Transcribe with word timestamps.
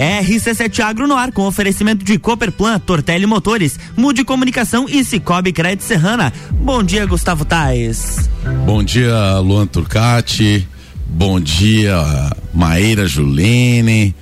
RC7 0.00 0.80
Agro 0.80 1.06
no 1.06 1.14
ar 1.14 1.30
com 1.30 1.46
oferecimento 1.46 2.02
de 2.02 2.18
Cooperplan, 2.18 2.78
Tortelli 2.78 3.26
Motores, 3.26 3.78
Mude 3.94 4.24
Comunicação 4.24 4.86
e 4.88 5.04
Cicobi 5.04 5.52
Crédito 5.52 5.84
Serrana. 5.84 6.32
Bom 6.52 6.82
dia, 6.82 7.04
Gustavo 7.04 7.44
Tais. 7.44 8.30
Bom 8.64 8.82
dia, 8.82 9.38
Luan 9.40 9.66
Turcati. 9.66 10.66
Bom 11.06 11.38
dia, 11.38 12.00
Maíra 12.54 13.06
Juline. 13.06 14.14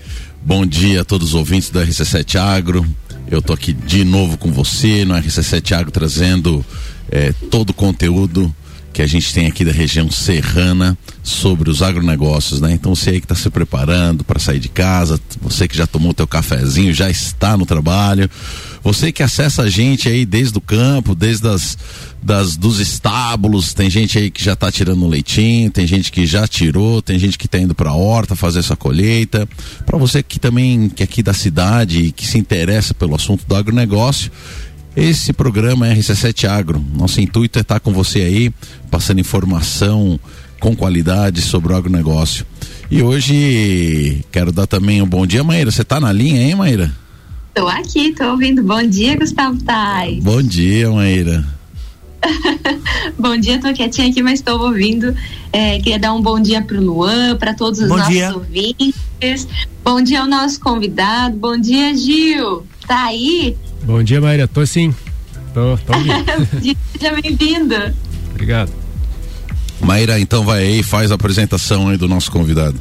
Bom 0.43 0.67
dia 0.67 1.03
a 1.03 1.05
todos 1.05 1.29
os 1.29 1.35
ouvintes 1.35 1.71
do 1.71 1.79
RC7 1.79 2.41
Agro. 2.41 2.85
Eu 3.31 3.41
tô 3.41 3.53
aqui 3.53 3.73
de 3.73 4.03
novo 4.03 4.37
com 4.37 4.51
você 4.51 5.05
no 5.05 5.15
RC7 5.15 5.77
Agro 5.77 5.93
trazendo 5.93 6.65
eh, 7.09 7.33
todo 7.51 7.71
o 7.71 7.75
conteúdo 7.75 8.53
que 8.93 9.03
a 9.03 9.07
gente 9.07 9.33
tem 9.33 9.47
aqui 9.47 9.65
da 9.65 9.73
região 9.73 10.11
serrana 10.11 10.97
sobre 11.23 11.71
os 11.71 11.83
agronegócios, 11.83 12.61
né? 12.61 12.73
Então 12.73 12.95
você 12.95 13.11
aí 13.11 13.21
que 13.21 13.27
está 13.27 13.35
se 13.35 13.49
preparando 13.51 14.25
para 14.25 14.39
sair 14.39 14.59
de 14.59 14.69
casa, 14.69 15.21
você 15.41 15.69
que 15.69 15.77
já 15.77 15.87
tomou 15.87 16.15
teu 16.15 16.27
cafezinho, 16.27 16.93
já 16.93 17.09
está 17.11 17.57
no 17.57 17.67
trabalho, 17.67 18.29
você 18.83 19.13
que 19.13 19.23
acessa 19.23 19.63
a 19.63 19.71
gente 19.71 20.09
aí 20.09 20.25
desde 20.25 20.57
o 20.57 20.61
campo, 20.61 21.15
desde 21.15 21.47
as, 21.47 21.77
das, 22.23 22.57
dos 22.57 22.81
estábulos, 22.81 23.75
tem 23.75 23.91
gente 23.91 24.19
aí 24.19 24.31
que 24.31 24.43
já 24.43 24.55
está 24.55 24.71
tirando 24.73 25.07
leitinho, 25.07 25.71
tem 25.71 25.87
gente 25.87 26.11
que 26.11 26.27
já 26.27 26.47
tirou, 26.47 27.03
tem 27.03 27.19
gente 27.19 27.37
que 27.37 27.47
está 27.47 27.59
indo 27.59 27.75
para 27.75 27.91
a 27.91 27.95
horta 27.95 28.35
fazer 28.35 28.61
essa 28.61 28.77
colheita. 28.77 29.49
Para 29.85 29.99
você 29.99 30.23
que 30.23 30.41
também 30.41 30.89
que 30.89 31.03
é 31.03 31.05
aqui 31.05 31.23
da 31.23 31.35
cidade 31.35 32.03
e 32.05 32.13
que 32.13 32.27
se 32.27 32.39
interessa 32.39 32.95
pelo 32.95 33.15
assunto 33.15 33.45
do 33.47 33.55
agronegócio, 33.55 34.31
esse 34.99 35.33
programa 35.33 35.87
é 35.87 35.95
RC7 35.95 36.49
Agro. 36.49 36.85
Nosso 36.95 37.21
intuito 37.21 37.59
é 37.59 37.63
estar 37.63 37.79
com 37.79 37.93
você 37.93 38.21
aí, 38.21 38.51
passando 38.91 39.21
informação 39.21 40.19
com 40.59 40.75
qualidade 40.75 41.41
sobre 41.41 41.73
o 41.73 41.77
agronegócio. 41.77 42.45
E 42.91 43.01
hoje 43.01 44.25
quero 44.33 44.51
dar 44.51 44.67
também 44.67 45.01
um 45.01 45.07
bom 45.07 45.25
dia, 45.25 45.45
Maíra. 45.45 45.71
Você 45.71 45.83
está 45.83 46.01
na 46.01 46.13
linha, 46.13 46.43
hein, 46.43 46.57
Maíra? 46.57 46.93
Estou 47.49 47.69
aqui, 47.69 48.09
estou 48.09 48.33
ouvindo. 48.33 48.63
Bom 48.63 48.83
dia, 48.83 49.17
Gustavo 49.17 49.63
Tais. 49.63 50.23
Bom 50.23 50.43
dia, 50.43 50.91
Maíra. 50.91 51.45
bom 53.17 53.37
dia, 53.37 53.57
estou 53.57 53.73
quietinha 53.73 54.09
aqui, 54.09 54.21
mas 54.21 54.41
estou 54.41 54.61
ouvindo. 54.61 55.15
É, 55.53 55.79
queria 55.79 55.99
dar 55.99 56.13
um 56.13 56.21
bom 56.21 56.41
dia 56.41 56.61
para 56.61 56.77
o 56.77 56.85
Luan, 56.85 57.37
para 57.37 57.55
todos 57.55 57.79
os 57.79 57.89
bom 57.89 57.97
nossos 57.97 58.13
dia. 58.13 58.35
ouvintes. 58.35 59.47
Bom 59.85 60.03
dia 60.03 60.23
ao 60.23 60.27
nosso 60.27 60.59
convidado. 60.59 61.37
Bom 61.37 61.57
dia, 61.57 61.97
Gil. 61.97 62.67
Tá 62.87 63.05
aí? 63.05 63.57
Bom 63.85 64.03
dia, 64.03 64.21
Maíra. 64.21 64.47
Tô 64.47 64.65
sim. 64.67 64.95
Tô, 65.55 65.77
tô 65.79 65.93
ouvindo. 65.97 66.77
Seja 66.93 67.13
bem-vindo. 67.21 67.75
Obrigado. 68.31 68.73
Maíra, 69.81 70.19
então 70.19 70.45
vai 70.45 70.65
aí, 70.65 70.83
faz 70.83 71.11
a 71.11 71.15
apresentação 71.15 71.89
aí 71.89 71.97
do 71.97 72.09
nosso 72.09 72.31
convidado. 72.31 72.79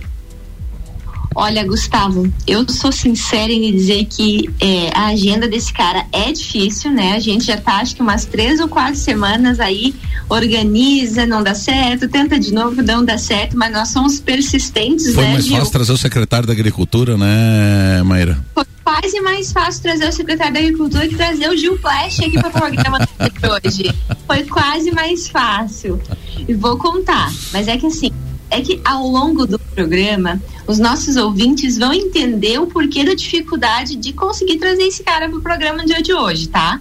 Olha, 1.40 1.64
Gustavo, 1.64 2.34
eu 2.48 2.68
sou 2.68 2.92
sincera 2.92 3.54
em 3.54 3.72
dizer 3.72 4.06
que 4.06 4.50
é, 4.60 4.90
a 4.92 5.10
agenda 5.10 5.48
desse 5.48 5.72
cara 5.72 6.04
é 6.12 6.32
difícil, 6.32 6.90
né? 6.90 7.14
A 7.14 7.20
gente 7.20 7.46
já 7.46 7.58
tá 7.58 7.76
acho 7.76 7.96
que 7.96 8.02
umas 8.02 8.26
três 8.26 8.60
ou 8.60 8.68
quatro 8.68 8.96
semanas 8.96 9.60
aí, 9.60 9.94
organiza, 10.28 11.28
não 11.28 11.44
dá 11.44 11.54
certo, 11.54 12.10
tenta 12.10 12.40
de 12.40 12.52
novo, 12.52 12.82
não 12.82 13.06
dá 13.06 13.20
certo, 13.20 13.56
mas 13.56 13.72
nós 13.72 13.90
somos 13.90 14.20
persistentes, 14.20 15.14
Foi 15.14 15.26
né, 15.26 15.34
mais 15.34 15.46
Gil? 15.46 15.58
fácil 15.58 15.72
trazer 15.74 15.92
o 15.94 15.98
secretário 15.98 16.48
da 16.48 16.54
Agricultura, 16.54 17.16
né, 17.16 18.02
Maíra? 18.04 18.44
Foi 18.56 18.66
quase 18.84 19.22
mais 19.22 19.52
fácil 19.52 19.84
trazer 19.84 20.10
o 20.10 20.12
secretário 20.12 20.56
da 20.56 20.60
Agricultura 20.60 21.08
que 21.08 21.16
trazer 21.16 21.52
o 21.52 21.56
Gil 21.56 21.78
Flash 21.78 22.20
aqui 22.20 22.32
para 22.32 22.50
o 22.50 22.52
programa 22.52 22.98
de 23.00 23.48
hoje. 23.48 23.96
Foi 24.26 24.44
quase 24.46 24.90
mais 24.90 25.28
fácil. 25.28 26.02
E 26.48 26.56
vou 26.56 26.80
contar, 26.80 27.32
mas 27.54 27.68
é 27.68 27.78
que 27.78 27.86
assim, 27.86 28.12
é 28.50 28.62
que 28.62 28.80
ao 28.84 29.08
longo 29.08 29.46
do 29.46 29.60
programa, 29.60 30.42
os 30.66 30.80
nossos 30.80 31.16
ouvintes 31.16 31.78
vão 31.78 31.94
entender 31.94 32.60
o 32.60 32.68
porquê 32.68 33.04
da 33.04 33.14
dificuldade 33.14 33.96
de 33.96 34.14
conseguir 34.14 34.58
trazer 34.58 34.84
esse 34.84 35.04
cara 35.04 35.30
pro 35.30 35.42
programa 35.42 35.86
dia 35.86 36.02
de 36.02 36.14
hoje, 36.14 36.48
tá? 36.48 36.80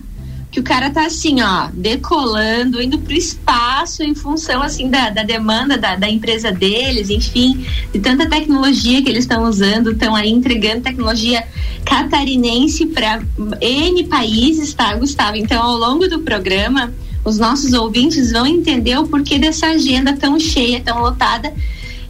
Que 0.51 0.61
o 0.61 0.63
cara 0.63 0.91
tá 0.91 1.05
assim, 1.05 1.43
ó, 1.43 1.69
decolando, 1.73 2.81
indo 2.81 2.99
pro 2.99 3.13
espaço 3.13 4.03
em 4.03 4.15
função, 4.15 4.63
assim, 4.63 4.89
da, 4.89 5.11
da 5.11 5.23
demanda 5.23 5.77
da, 5.77 5.97
da 5.97 6.09
empresa 6.09 6.51
deles, 6.51 7.11
enfim, 7.11 7.67
de 7.93 7.99
tanta 7.99 8.29
tecnologia 8.29 9.03
que 9.03 9.09
eles 9.09 9.25
estão 9.25 9.45
usando, 9.45 9.93
estão 9.93 10.15
aí 10.15 10.31
entregando 10.31 10.83
tecnologia 10.83 11.47
catarinense 11.85 12.87
para 12.87 13.23
N 13.61 14.05
países, 14.05 14.73
tá, 14.73 14.95
Gustavo? 14.95 15.37
Então, 15.37 15.63
ao 15.63 15.77
longo 15.77 16.09
do 16.09 16.21
programa, 16.21 16.93
os 17.27 17.39
nossos 17.39 17.73
ouvintes 17.73 18.31
vão 18.31 18.47
entender 18.47 18.97
o 18.97 19.09
porquê 19.09 19.37
dessa 19.37 19.67
agenda 19.67 20.17
tão 20.17 20.39
cheia, 20.39 20.81
tão 20.81 21.01
lotada. 21.01 21.53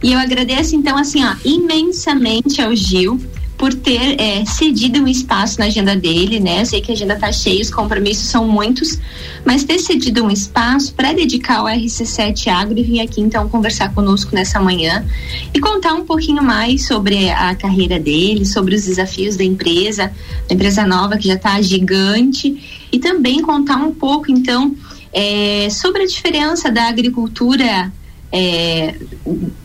E 0.01 0.13
eu 0.13 0.19
agradeço, 0.19 0.75
então, 0.75 0.95
assim, 0.95 1.25
ó, 1.25 1.33
imensamente 1.43 2.61
ao 2.61 2.75
Gil 2.75 3.19
por 3.57 3.73
ter 3.73 4.21
é, 4.21 4.45
cedido 4.45 4.99
um 4.99 5.07
espaço 5.07 5.57
na 5.59 5.65
agenda 5.65 5.95
dele, 5.95 6.39
né? 6.39 6.61
Eu 6.61 6.65
sei 6.67 6.79
que 6.79 6.91
a 6.91 6.93
agenda 6.93 7.15
tá 7.15 7.31
cheia, 7.31 7.59
os 7.59 7.71
compromissos 7.71 8.27
são 8.27 8.47
muitos, 8.47 8.99
mas 9.43 9.63
ter 9.63 9.79
cedido 9.79 10.23
um 10.23 10.29
espaço 10.29 10.93
para 10.93 11.11
dedicar 11.11 11.57
ao 11.57 11.65
RC7 11.65 12.47
Agro 12.49 12.77
e 12.77 12.83
vir 12.83 12.99
aqui 12.99 13.19
então 13.19 13.49
conversar 13.49 13.91
conosco 13.95 14.35
nessa 14.35 14.59
manhã 14.59 15.03
e 15.51 15.59
contar 15.59 15.95
um 15.95 16.05
pouquinho 16.05 16.43
mais 16.43 16.85
sobre 16.85 17.31
a 17.31 17.55
carreira 17.55 17.99
dele, 17.99 18.45
sobre 18.45 18.75
os 18.75 18.85
desafios 18.85 19.35
da 19.35 19.43
empresa, 19.43 20.11
da 20.47 20.53
empresa 20.53 20.85
nova 20.85 21.17
que 21.17 21.27
já 21.27 21.33
está 21.33 21.59
gigante 21.59 22.85
e 22.91 22.99
também 22.99 23.41
contar 23.41 23.77
um 23.77 23.91
pouco 23.91 24.31
então 24.31 24.75
é, 25.11 25.69
sobre 25.69 26.03
a 26.03 26.05
diferença 26.05 26.71
da 26.71 26.87
agricultura 26.87 27.91
é, 28.31 28.95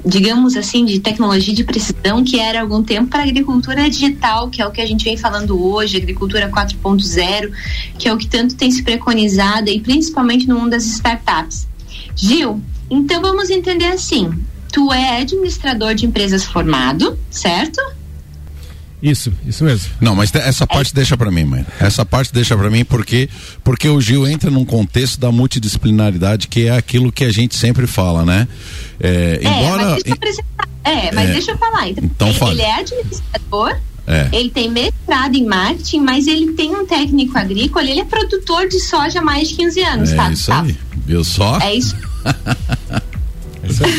digamos 0.04 0.56
assim, 0.56 0.84
de 0.84 1.00
tecnologia 1.00 1.54
de 1.54 1.64
precisão 1.64 2.22
que 2.22 2.38
era 2.38 2.58
há 2.58 2.62
algum 2.62 2.82
tempo 2.82 3.08
para 3.08 3.20
a 3.20 3.24
agricultura 3.24 3.88
digital, 3.90 4.48
que 4.50 4.62
é 4.62 4.66
o 4.66 4.70
que 4.70 4.80
a 4.80 4.86
gente 4.86 5.04
vem 5.04 5.16
falando 5.16 5.60
hoje, 5.60 5.96
agricultura 5.96 6.48
4.0, 6.48 7.52
que 7.98 8.08
é 8.08 8.12
o 8.12 8.16
que 8.16 8.26
tanto 8.26 8.54
tem 8.54 8.70
se 8.70 8.82
preconizado 8.82 9.68
e 9.68 9.80
principalmente 9.80 10.46
no 10.46 10.58
mundo 10.58 10.70
das 10.70 10.84
startups. 10.84 11.66
Gil, 12.14 12.60
então 12.90 13.20
vamos 13.20 13.50
entender 13.50 13.86
assim, 13.86 14.32
tu 14.70 14.92
é 14.92 15.20
administrador 15.20 15.94
de 15.94 16.06
empresas 16.06 16.44
formado, 16.44 17.18
certo? 17.30 17.80
Isso, 19.02 19.32
isso 19.44 19.64
mesmo. 19.64 19.90
Não, 20.00 20.14
mas 20.14 20.32
essa 20.32 20.64
parte 20.64 20.94
deixa 20.94 21.16
para 21.16 21.28
mim, 21.30 21.44
mãe. 21.44 21.66
Essa 21.80 22.04
parte 22.06 22.32
deixa 22.32 22.56
para 22.56 22.70
mim 22.70 22.84
porque 22.84 23.28
porque 23.64 23.88
o 23.88 24.00
Gil 24.00 24.28
entra 24.28 24.48
num 24.48 24.64
contexto 24.64 25.18
da 25.18 25.32
multidisciplinaridade 25.32 26.46
que 26.46 26.68
é 26.68 26.76
aquilo 26.76 27.10
que 27.10 27.24
a 27.24 27.32
gente 27.32 27.56
sempre 27.56 27.86
fala, 27.88 28.24
né? 28.24 28.46
É, 29.00 29.40
embora 29.42 29.82
é, 29.82 29.84
mas 29.86 30.02
deixa 30.04 30.08
eu, 30.08 30.12
apresentar. 30.14 30.68
é, 30.84 31.12
mas 31.12 31.28
É. 31.28 31.32
deixa 31.32 31.50
eu 31.50 31.58
falar. 31.58 31.88
Então, 31.88 32.04
Então 32.04 32.28
ele, 32.28 32.38
fale. 32.38 32.52
ele 32.52 32.62
é 32.62 32.74
administrador, 32.78 33.76
É. 34.06 34.28
ele 34.32 34.50
tem 34.50 34.70
mestrado 34.70 35.34
em 35.34 35.46
marketing, 35.46 36.00
mas 36.00 36.28
ele 36.28 36.52
tem 36.52 36.70
um 36.74 36.86
técnico 36.86 37.36
agrícola, 37.36 37.84
ele 37.88 38.00
é 38.00 38.04
produtor 38.04 38.68
de 38.68 38.78
soja 38.78 39.18
há 39.18 39.22
mais 39.22 39.48
de 39.48 39.56
15 39.56 39.82
anos, 39.82 40.12
é 40.12 40.14
tá? 40.16 40.30
isso 40.30 40.46
Tá? 40.46 40.62
aí, 40.62 40.78
viu 41.04 41.24
só? 41.24 41.58
É 41.58 41.74
isso. 41.74 41.96
É 43.64 43.68
isso 43.70 43.84
aí. 43.84 43.92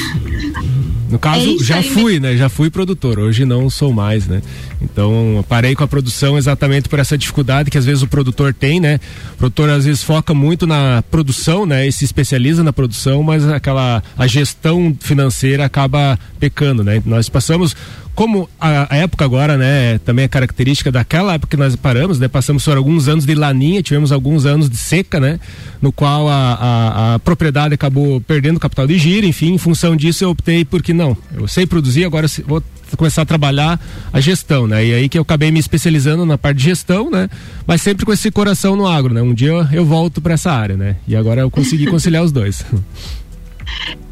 No 1.13 1.19
caso, 1.19 1.57
É 1.61 1.63
já 1.63 1.75
aí 1.77 1.83
fui, 1.83 2.19
né? 2.19 2.35
Já 2.35 2.49
fui 2.49 2.71
produtor. 2.71 3.19
Hoje 3.19 3.45
não 3.45 3.69
sou 3.69 3.93
mais, 3.93 4.25
né? 4.25 4.41
Então, 4.81 5.45
parei 5.47 5.75
com 5.75 5.83
a 5.83 5.87
produção 5.87 6.39
exatamente 6.39 6.89
por 6.89 6.97
essa 6.97 7.15
dificuldade 7.15 7.69
que 7.69 7.77
às 7.77 7.85
vezes 7.85 8.01
o 8.01 8.07
produtor 8.07 8.51
tem, 8.51 8.79
né? 8.79 8.99
O 9.35 9.37
produtor 9.37 9.69
às 9.69 9.85
vezes 9.85 10.01
foca 10.01 10.33
muito 10.33 10.65
na 10.65 11.03
produção, 11.11 11.67
né? 11.67 11.87
E 11.87 11.91
se 11.91 12.03
especializa 12.03 12.63
na 12.63 12.73
produção, 12.73 13.21
mas 13.21 13.47
aquela 13.47 14.01
a 14.17 14.25
gestão 14.25 14.97
financeira 14.99 15.63
acaba 15.63 16.17
pecando, 16.39 16.83
né? 16.83 16.99
Nós 17.05 17.29
passamos 17.29 17.75
como 18.15 18.47
a, 18.59 18.93
a 18.93 18.97
época 18.97 19.25
agora, 19.25 19.57
né, 19.57 19.97
também 19.99 20.25
é 20.25 20.27
característica 20.27 20.91
daquela 20.91 21.33
época 21.33 21.55
que 21.55 21.57
nós 21.57 21.75
paramos, 21.75 22.19
né, 22.19 22.27
passamos 22.27 22.63
por 22.63 22.77
alguns 22.77 23.07
anos 23.07 23.25
de 23.25 23.33
laninha, 23.33 23.81
tivemos 23.81 24.11
alguns 24.11 24.45
anos 24.45 24.69
de 24.69 24.77
seca, 24.77 25.19
né, 25.19 25.39
no 25.81 25.91
qual 25.91 26.29
a, 26.29 26.53
a, 26.53 27.15
a 27.15 27.19
propriedade 27.19 27.73
acabou 27.73 28.21
perdendo 28.21 28.59
capital 28.59 28.85
de 28.85 28.97
giro, 28.99 29.25
enfim, 29.25 29.53
em 29.53 29.57
função 29.57 29.95
disso 29.95 30.23
eu 30.23 30.29
optei 30.29 30.63
porque 30.63 30.93
não, 30.93 31.17
eu 31.33 31.47
sei 31.47 31.65
produzir, 31.65 32.05
agora 32.05 32.27
vou 32.45 32.63
começar 32.95 33.23
a 33.23 33.25
trabalhar 33.25 33.79
a 34.11 34.19
gestão, 34.21 34.67
né, 34.67 34.85
e 34.85 34.93
aí 34.93 35.09
que 35.09 35.17
eu 35.17 35.23
acabei 35.23 35.49
me 35.49 35.59
especializando 35.59 36.23
na 36.25 36.37
parte 36.37 36.57
de 36.57 36.65
gestão, 36.65 37.09
né, 37.09 37.27
mas 37.65 37.81
sempre 37.81 38.05
com 38.05 38.13
esse 38.13 38.29
coração 38.29 38.75
no 38.75 38.87
agro, 38.87 39.11
né, 39.11 39.23
um 39.23 39.33
dia 39.33 39.49
eu, 39.49 39.67
eu 39.71 39.85
volto 39.85 40.21
para 40.21 40.35
essa 40.35 40.51
área, 40.51 40.77
né, 40.77 40.97
e 41.07 41.15
agora 41.15 41.41
eu 41.41 41.49
consegui 41.49 41.87
conciliar 41.91 42.23
os 42.23 42.31
dois. 42.31 42.63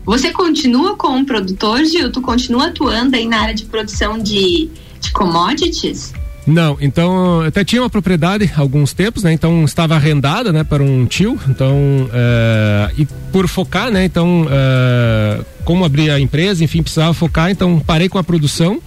Você 0.06 0.32
continua 0.32 0.96
como 0.96 1.26
produtor, 1.26 1.84
Gil? 1.86 2.12
Tu 2.12 2.22
continua 2.22 2.68
atuando 2.68 3.16
aí 3.16 3.28
na 3.28 3.40
área 3.40 3.54
de 3.54 3.66
produção 3.66 4.18
de, 4.18 4.70
de 5.00 5.12
commodities? 5.12 6.14
Não, 6.46 6.76
então 6.82 7.42
eu 7.42 7.48
até 7.48 7.64
tinha 7.64 7.82
uma 7.82 7.90
propriedade 7.90 8.52
há 8.56 8.60
alguns 8.60 8.94
tempos, 8.94 9.24
né? 9.24 9.32
Então 9.32 9.64
estava 9.64 9.96
arrendada, 9.96 10.52
né, 10.52 10.64
para 10.64 10.82
um 10.82 11.06
tio. 11.06 11.40
Então 11.48 12.10
eh, 12.12 12.92
e 12.98 13.06
por 13.32 13.48
focar, 13.48 13.92
né? 13.92 14.06
Então 14.06 14.48
eh, 14.50 15.46
como 15.64 15.86
abrir 15.86 16.10
a 16.10 16.20
empresa, 16.20 16.64
enfim, 16.64 16.82
precisava 16.82 17.14
focar. 17.14 17.52
Então 17.52 17.80
parei 17.80 18.10
com 18.10 18.18
a 18.18 18.24
produção. 18.24 18.82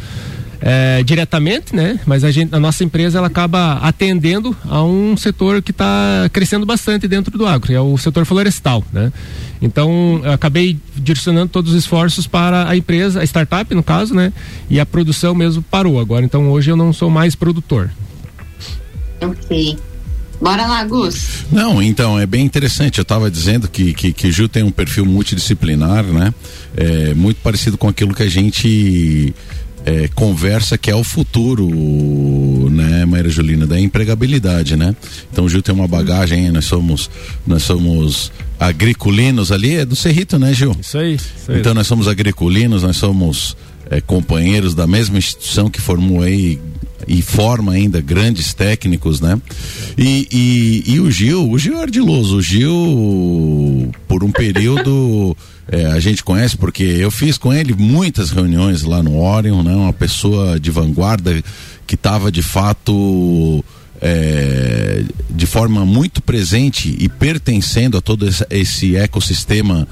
É, 0.67 1.03
diretamente, 1.03 1.77
né? 1.77 2.01
Mas 2.07 2.25
a, 2.25 2.31
gente, 2.31 2.55
a 2.55 2.59
nossa 2.59 2.83
empresa 2.83 3.19
ela 3.19 3.27
acaba 3.27 3.75
atendendo 3.83 4.57
a 4.65 4.83
um 4.83 5.15
setor 5.15 5.61
que 5.61 5.73
está 5.73 6.31
crescendo 6.33 6.65
bastante 6.65 7.07
dentro 7.07 7.37
do 7.37 7.47
agro, 7.47 7.67
que 7.67 7.75
é 7.75 7.81
o 7.81 7.99
setor 7.99 8.25
florestal, 8.25 8.83
né? 8.91 9.13
Então, 9.61 10.23
acabei 10.33 10.79
direcionando 10.97 11.49
todos 11.49 11.73
os 11.73 11.79
esforços 11.79 12.27
para 12.27 12.67
a 12.67 12.75
empresa, 12.75 13.21
a 13.21 13.25
startup 13.25 13.75
no 13.75 13.83
caso, 13.83 14.15
né? 14.15 14.33
E 14.71 14.81
a 14.81 14.87
produção 14.87 15.35
mesmo 15.35 15.63
parou 15.63 16.01
agora. 16.01 16.25
Então, 16.25 16.51
hoje 16.51 16.71
eu 16.71 16.77
não 16.77 16.95
sou 16.95 17.11
mais 17.11 17.35
produtor. 17.35 17.91
Ok. 19.21 19.77
Bora 20.41 20.67
lá, 20.67 20.83
Gus. 20.85 21.45
Não, 21.53 21.83
então, 21.83 22.19
é 22.19 22.27
bem 22.27 22.45
interessante. 22.45 22.99
Eu 22.99 23.03
estava 23.03 23.31
dizendo 23.31 23.69
que, 23.69 23.93
que, 23.93 24.13
que 24.15 24.33
Gil 24.33 24.49
tem 24.49 24.63
um 24.63 24.71
perfil 24.71 25.05
multidisciplinar, 25.05 26.05
né? 26.05 26.33
É, 26.75 27.15
muito 27.15 27.41
parecido 27.43 27.77
com 27.77 27.89
aquilo 27.89 28.15
que 28.15 28.23
a 28.23 28.29
gente 28.29 29.35
é, 29.85 30.09
conversa 30.15 30.79
que 30.79 30.91
é 30.91 30.95
o 30.95 31.05
futuro, 31.05 31.69
né, 32.71 33.05
Maíra 33.05 33.29
Julina, 33.29 33.67
da 33.67 33.79
empregabilidade, 33.79 34.77
né? 34.77 34.97
Então 35.31 35.45
o 35.45 35.49
Gil 35.49 35.63
tem 35.63 35.75
uma 35.75 35.87
bagagem, 35.87 36.51
nós 36.51 36.65
somos, 36.65 37.11
nós 37.47 37.63
somos 37.63 38.33
agriculinos 38.59 39.53
ali, 39.53 39.77
é 39.77 39.85
do 39.85 39.95
Cerrito, 39.95 40.39
né, 40.39 40.55
Gil? 40.55 40.75
Isso 40.81 40.97
aí. 40.97 41.15
Isso 41.15 41.53
aí. 41.53 41.61
Então 41.61 41.75
nós 41.75 41.87
somos 41.87 42.09
agriculinos, 42.09 42.83
nós 42.83 42.97
somos 42.97 43.57
é, 43.91 44.01
companheiros 44.01 44.75
da 44.75 44.87
mesma 44.87 45.19
instituição 45.19 45.69
que 45.69 45.81
formou 45.81 46.23
aí 46.23 46.59
e 47.07 47.23
forma 47.23 47.73
ainda 47.73 48.01
grandes 48.01 48.55
técnicos, 48.55 49.21
né? 49.21 49.41
E, 49.97 50.83
e, 50.87 50.95
e 50.95 51.01
o 51.01 51.11
Gil, 51.11 51.51
o 51.51 51.59
Gil 51.59 51.79
é 51.79 51.83
ardiloso, 51.83 52.37
o 52.37 52.43
Gil, 52.43 53.93
por 54.09 54.25
um 54.25 54.31
período. 54.31 55.37
É, 55.67 55.87
a 55.87 55.99
gente 55.99 56.23
conhece 56.23 56.59
porque 56.59 56.83
eu 56.83 57.11
fiz 57.11 57.39
com 57.39 57.51
ele 57.51 57.73
muitas 57.73 58.29
reuniões 58.29 58.83
lá 58.83 59.03
no 59.03 59.19
Orion, 59.19 59.63
né? 59.63 59.75
Uma 59.75 59.95
pessoa 59.95 60.61
de 60.61 60.71
vanguarda 60.71 61.43
que 61.87 61.95
estava 61.95 62.31
de 62.31 62.43
fato 62.43 63.65
é, 64.01 65.03
de 65.31 65.47
forma 65.47 65.87
muito 65.87 66.21
presente 66.21 66.95
e 66.99 67.09
pertencendo 67.09 67.97
a 67.97 68.03
todo 68.03 68.29
esse, 68.29 68.47
esse 68.51 68.97
ecossistema 68.97 69.89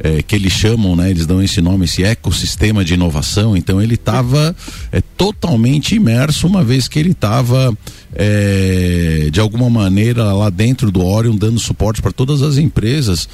é, 0.00 0.22
que 0.22 0.34
eles 0.34 0.52
chamam, 0.52 0.94
né? 0.96 1.10
Eles 1.10 1.26
dão 1.26 1.42
esse 1.42 1.60
nome, 1.60 1.84
esse 1.84 2.02
ecossistema 2.02 2.84
de 2.84 2.94
inovação. 2.94 3.56
Então 3.56 3.80
ele 3.80 3.94
estava 3.94 4.54
é, 4.92 5.00
totalmente 5.16 5.94
imerso, 5.94 6.46
uma 6.46 6.62
vez 6.62 6.88
que 6.88 6.98
ele 6.98 7.12
estava 7.12 7.76
é, 8.14 9.28
de 9.30 9.40
alguma 9.40 9.68
maneira 9.70 10.32
lá 10.32 10.50
dentro 10.50 10.90
do 10.90 11.04
Orion 11.04 11.36
dando 11.36 11.58
suporte 11.58 12.02
para 12.02 12.12
todas 12.12 12.42
as 12.42 12.58
empresas. 12.58 13.28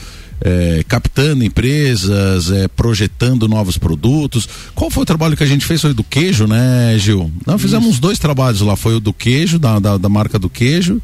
É, 0.44 0.82
captando 0.88 1.44
empresas, 1.44 2.50
é, 2.50 2.66
projetando 2.66 3.46
novos 3.46 3.78
produtos. 3.78 4.48
Qual 4.74 4.90
foi 4.90 5.04
o 5.04 5.06
trabalho 5.06 5.36
que 5.36 5.44
a 5.44 5.46
gente 5.46 5.64
fez? 5.64 5.80
Foi 5.80 5.94
do 5.94 6.02
queijo, 6.02 6.48
né, 6.48 6.96
Gil? 6.98 7.30
Nós 7.46 7.62
fizemos 7.62 7.90
Isso. 7.90 8.00
dois 8.00 8.18
trabalhos 8.18 8.60
lá. 8.60 8.74
Foi 8.74 8.96
o 8.96 8.98
do 8.98 9.12
queijo, 9.12 9.56
da, 9.56 9.78
da, 9.78 9.96
da 9.96 10.08
marca 10.08 10.40
do 10.40 10.50
queijo 10.50 11.00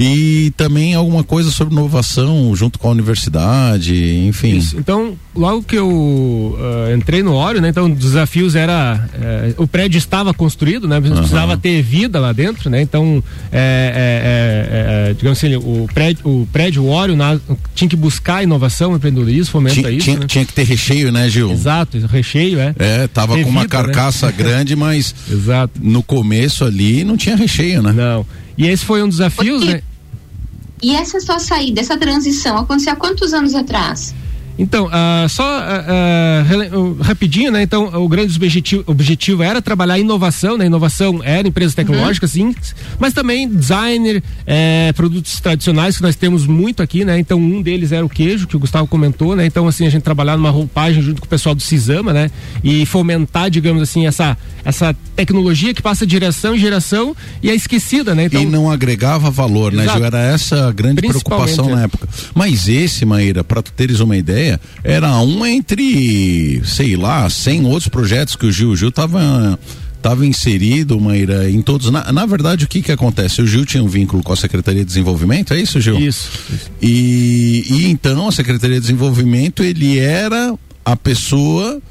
e 0.00 0.52
também 0.56 0.94
alguma 0.94 1.24
coisa 1.24 1.50
sobre 1.50 1.74
inovação 1.74 2.54
junto 2.54 2.78
com 2.78 2.86
a 2.86 2.92
universidade, 2.92 4.16
enfim. 4.28 4.56
Isso. 4.56 4.76
Então, 4.78 5.16
logo 5.34 5.64
que 5.64 5.74
eu 5.74 5.88
uh, 5.88 6.96
entrei 6.96 7.20
no 7.20 7.34
óleo, 7.34 7.60
né? 7.60 7.70
Então, 7.70 7.90
os 7.90 7.98
desafios 7.98 8.54
era 8.54 9.08
uh, 9.56 9.60
o 9.64 9.66
prédio 9.66 9.98
estava 9.98 10.32
construído, 10.32 10.86
né? 10.86 11.00
Precisava 11.00 11.54
uhum. 11.54 11.58
ter 11.58 11.82
vida 11.82 12.20
lá 12.20 12.32
dentro, 12.32 12.70
né? 12.70 12.80
Então, 12.80 13.20
é, 13.50 15.08
é, 15.10 15.10
é, 15.10 15.14
digamos 15.14 15.36
assim, 15.36 15.56
o 15.56 15.88
prédio, 15.92 16.28
o 16.28 16.48
prédio, 16.52 16.86
óleo 16.86 17.16
na, 17.16 17.36
tinha 17.74 17.88
que 17.88 17.96
buscar 17.96 18.44
inovação, 18.44 18.94
empreendedorismo, 18.94 19.50
fomenta 19.50 19.74
tinha, 19.74 19.90
isso. 19.90 20.04
Tinha, 20.04 20.20
né? 20.20 20.26
tinha 20.28 20.44
que 20.44 20.52
ter 20.52 20.62
recheio, 20.62 21.10
né, 21.10 21.28
Gil? 21.28 21.50
Exato, 21.50 21.98
recheio, 22.06 22.60
é. 22.60 22.72
É, 22.78 23.08
tava 23.08 23.34
ter 23.34 23.42
com 23.42 23.50
uma 23.50 23.62
vida, 23.62 23.76
né? 23.78 23.82
carcaça 23.82 24.26
né? 24.26 24.34
grande, 24.38 24.76
mas 24.76 25.12
Exato. 25.28 25.72
no 25.82 26.04
começo 26.04 26.64
ali 26.64 27.02
não 27.02 27.16
tinha 27.16 27.34
recheio, 27.34 27.82
né? 27.82 27.92
Não. 27.92 28.24
E 28.56 28.66
esse 28.66 28.84
foi 28.84 29.02
um 29.02 29.08
desafio, 29.08 29.60
né? 29.60 29.82
E 30.82 30.94
essa 30.94 31.20
sua 31.20 31.38
saída, 31.38 31.80
essa 31.80 31.96
transição, 31.96 32.58
aconteceu 32.58 32.92
há 32.92 32.96
quantos 32.96 33.34
anos 33.34 33.54
atrás? 33.54 34.14
Então, 34.58 34.86
uh, 34.86 35.28
só 35.28 35.44
uh, 35.44 36.76
uh, 36.76 37.02
rapidinho, 37.02 37.52
né? 37.52 37.62
Então, 37.62 37.84
o 38.02 38.08
grande 38.08 38.34
objetivo, 38.34 38.82
objetivo 38.86 39.42
era 39.42 39.62
trabalhar 39.62 39.98
inovação, 39.98 40.58
né? 40.58 40.66
Inovação 40.66 41.20
era 41.22 41.46
empresas 41.46 41.74
tecnológicas, 41.74 42.34
uhum. 42.34 42.52
sim, 42.52 42.74
mas 42.98 43.12
também 43.12 43.48
designer, 43.48 44.22
eh, 44.46 44.92
produtos 44.94 45.40
tradicionais 45.40 45.96
que 45.96 46.02
nós 46.02 46.16
temos 46.16 46.46
muito 46.46 46.82
aqui, 46.82 47.04
né? 47.04 47.18
Então, 47.18 47.38
um 47.38 47.62
deles 47.62 47.92
era 47.92 48.04
o 48.04 48.08
queijo, 48.08 48.46
que 48.46 48.56
o 48.56 48.58
Gustavo 48.58 48.86
comentou, 48.86 49.36
né? 49.36 49.46
Então, 49.46 49.68
assim, 49.68 49.86
a 49.86 49.90
gente 49.90 50.02
trabalhar 50.02 50.36
numa 50.36 50.50
roupagem 50.50 51.02
junto 51.02 51.20
com 51.20 51.26
o 51.26 51.28
pessoal 51.28 51.54
do 51.54 51.62
Cisama, 51.62 52.12
né? 52.12 52.30
E 52.64 52.84
fomentar, 52.86 53.50
digamos 53.50 53.82
assim, 53.82 54.06
essa, 54.06 54.36
essa 54.64 54.94
tecnologia 55.14 55.72
que 55.72 55.82
passa 55.82 56.06
de 56.06 56.12
geração 56.12 56.54
em 56.54 56.58
geração 56.58 57.14
e 57.42 57.50
é 57.50 57.54
esquecida, 57.54 58.14
né? 58.14 58.24
Então, 58.24 58.42
e 58.42 58.46
não 58.46 58.70
agregava 58.70 59.30
valor, 59.30 59.72
né, 59.72 59.86
Gil? 59.88 60.04
Era 60.04 60.18
essa 60.20 60.68
a 60.68 60.72
grande 60.72 61.02
preocupação 61.02 61.68
na 61.68 61.82
época. 61.82 62.08
Mas 62.34 62.68
esse, 62.68 63.04
Maíra, 63.04 63.44
para 63.44 63.62
tu 63.62 63.72
teres 63.72 64.00
uma 64.00 64.16
ideia, 64.16 64.47
era 64.84 65.20
um 65.20 65.44
entre, 65.44 66.62
sei 66.64 66.96
lá, 66.96 67.28
100 67.28 67.66
outros 67.66 67.88
projetos 67.88 68.36
que 68.36 68.46
o 68.46 68.52
Gil, 68.52 68.76
Gil 68.76 68.92
tava 68.92 69.58
estava 69.96 70.24
inserido, 70.24 71.00
Maíra, 71.00 71.50
em 71.50 71.60
todos. 71.60 71.90
Na, 71.90 72.12
na, 72.12 72.24
verdade, 72.24 72.64
o 72.64 72.68
que 72.68 72.80
que 72.80 72.92
acontece? 72.92 73.42
O 73.42 73.46
Gil 73.46 73.66
tinha 73.66 73.82
um 73.82 73.88
vínculo 73.88 74.22
com 74.22 74.32
a 74.32 74.36
Secretaria 74.36 74.82
de 74.82 74.86
Desenvolvimento, 74.86 75.52
é 75.52 75.60
isso, 75.60 75.80
Gil? 75.80 75.98
Isso. 75.98 76.30
isso. 76.52 76.70
E, 76.80 77.64
e 77.68 77.90
então 77.90 78.28
a 78.28 78.32
Secretaria 78.32 78.76
de 78.76 78.82
Desenvolvimento, 78.82 79.62
ele 79.62 79.98
era 79.98 80.54
a 80.84 80.96
pessoa 80.96 81.82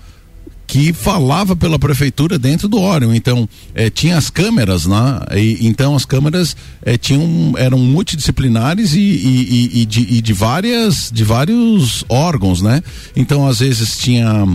que 0.67 0.91
falava 0.91 1.55
pela 1.55 1.79
prefeitura 1.79 2.37
dentro 2.37 2.67
do 2.67 2.77
órgão. 2.77 3.15
Então, 3.15 3.47
eh, 3.73 3.89
tinha 3.89 4.17
as 4.17 4.29
câmeras, 4.29 4.85
né? 4.85 5.21
E, 5.33 5.65
então 5.65 5.95
as 5.95 6.03
câmeras 6.03 6.57
eh, 6.85 6.97
tinham, 6.97 7.53
eram 7.57 7.79
multidisciplinares 7.79 8.93
e, 8.93 8.99
e, 8.99 9.81
e, 9.81 9.85
de, 9.85 10.01
e 10.01 10.21
de 10.21 10.33
várias, 10.33 11.09
de 11.11 11.23
vários 11.23 12.03
órgãos, 12.09 12.61
né? 12.61 12.83
Então, 13.15 13.47
às 13.47 13.59
vezes 13.59 13.97
tinha 13.97 14.45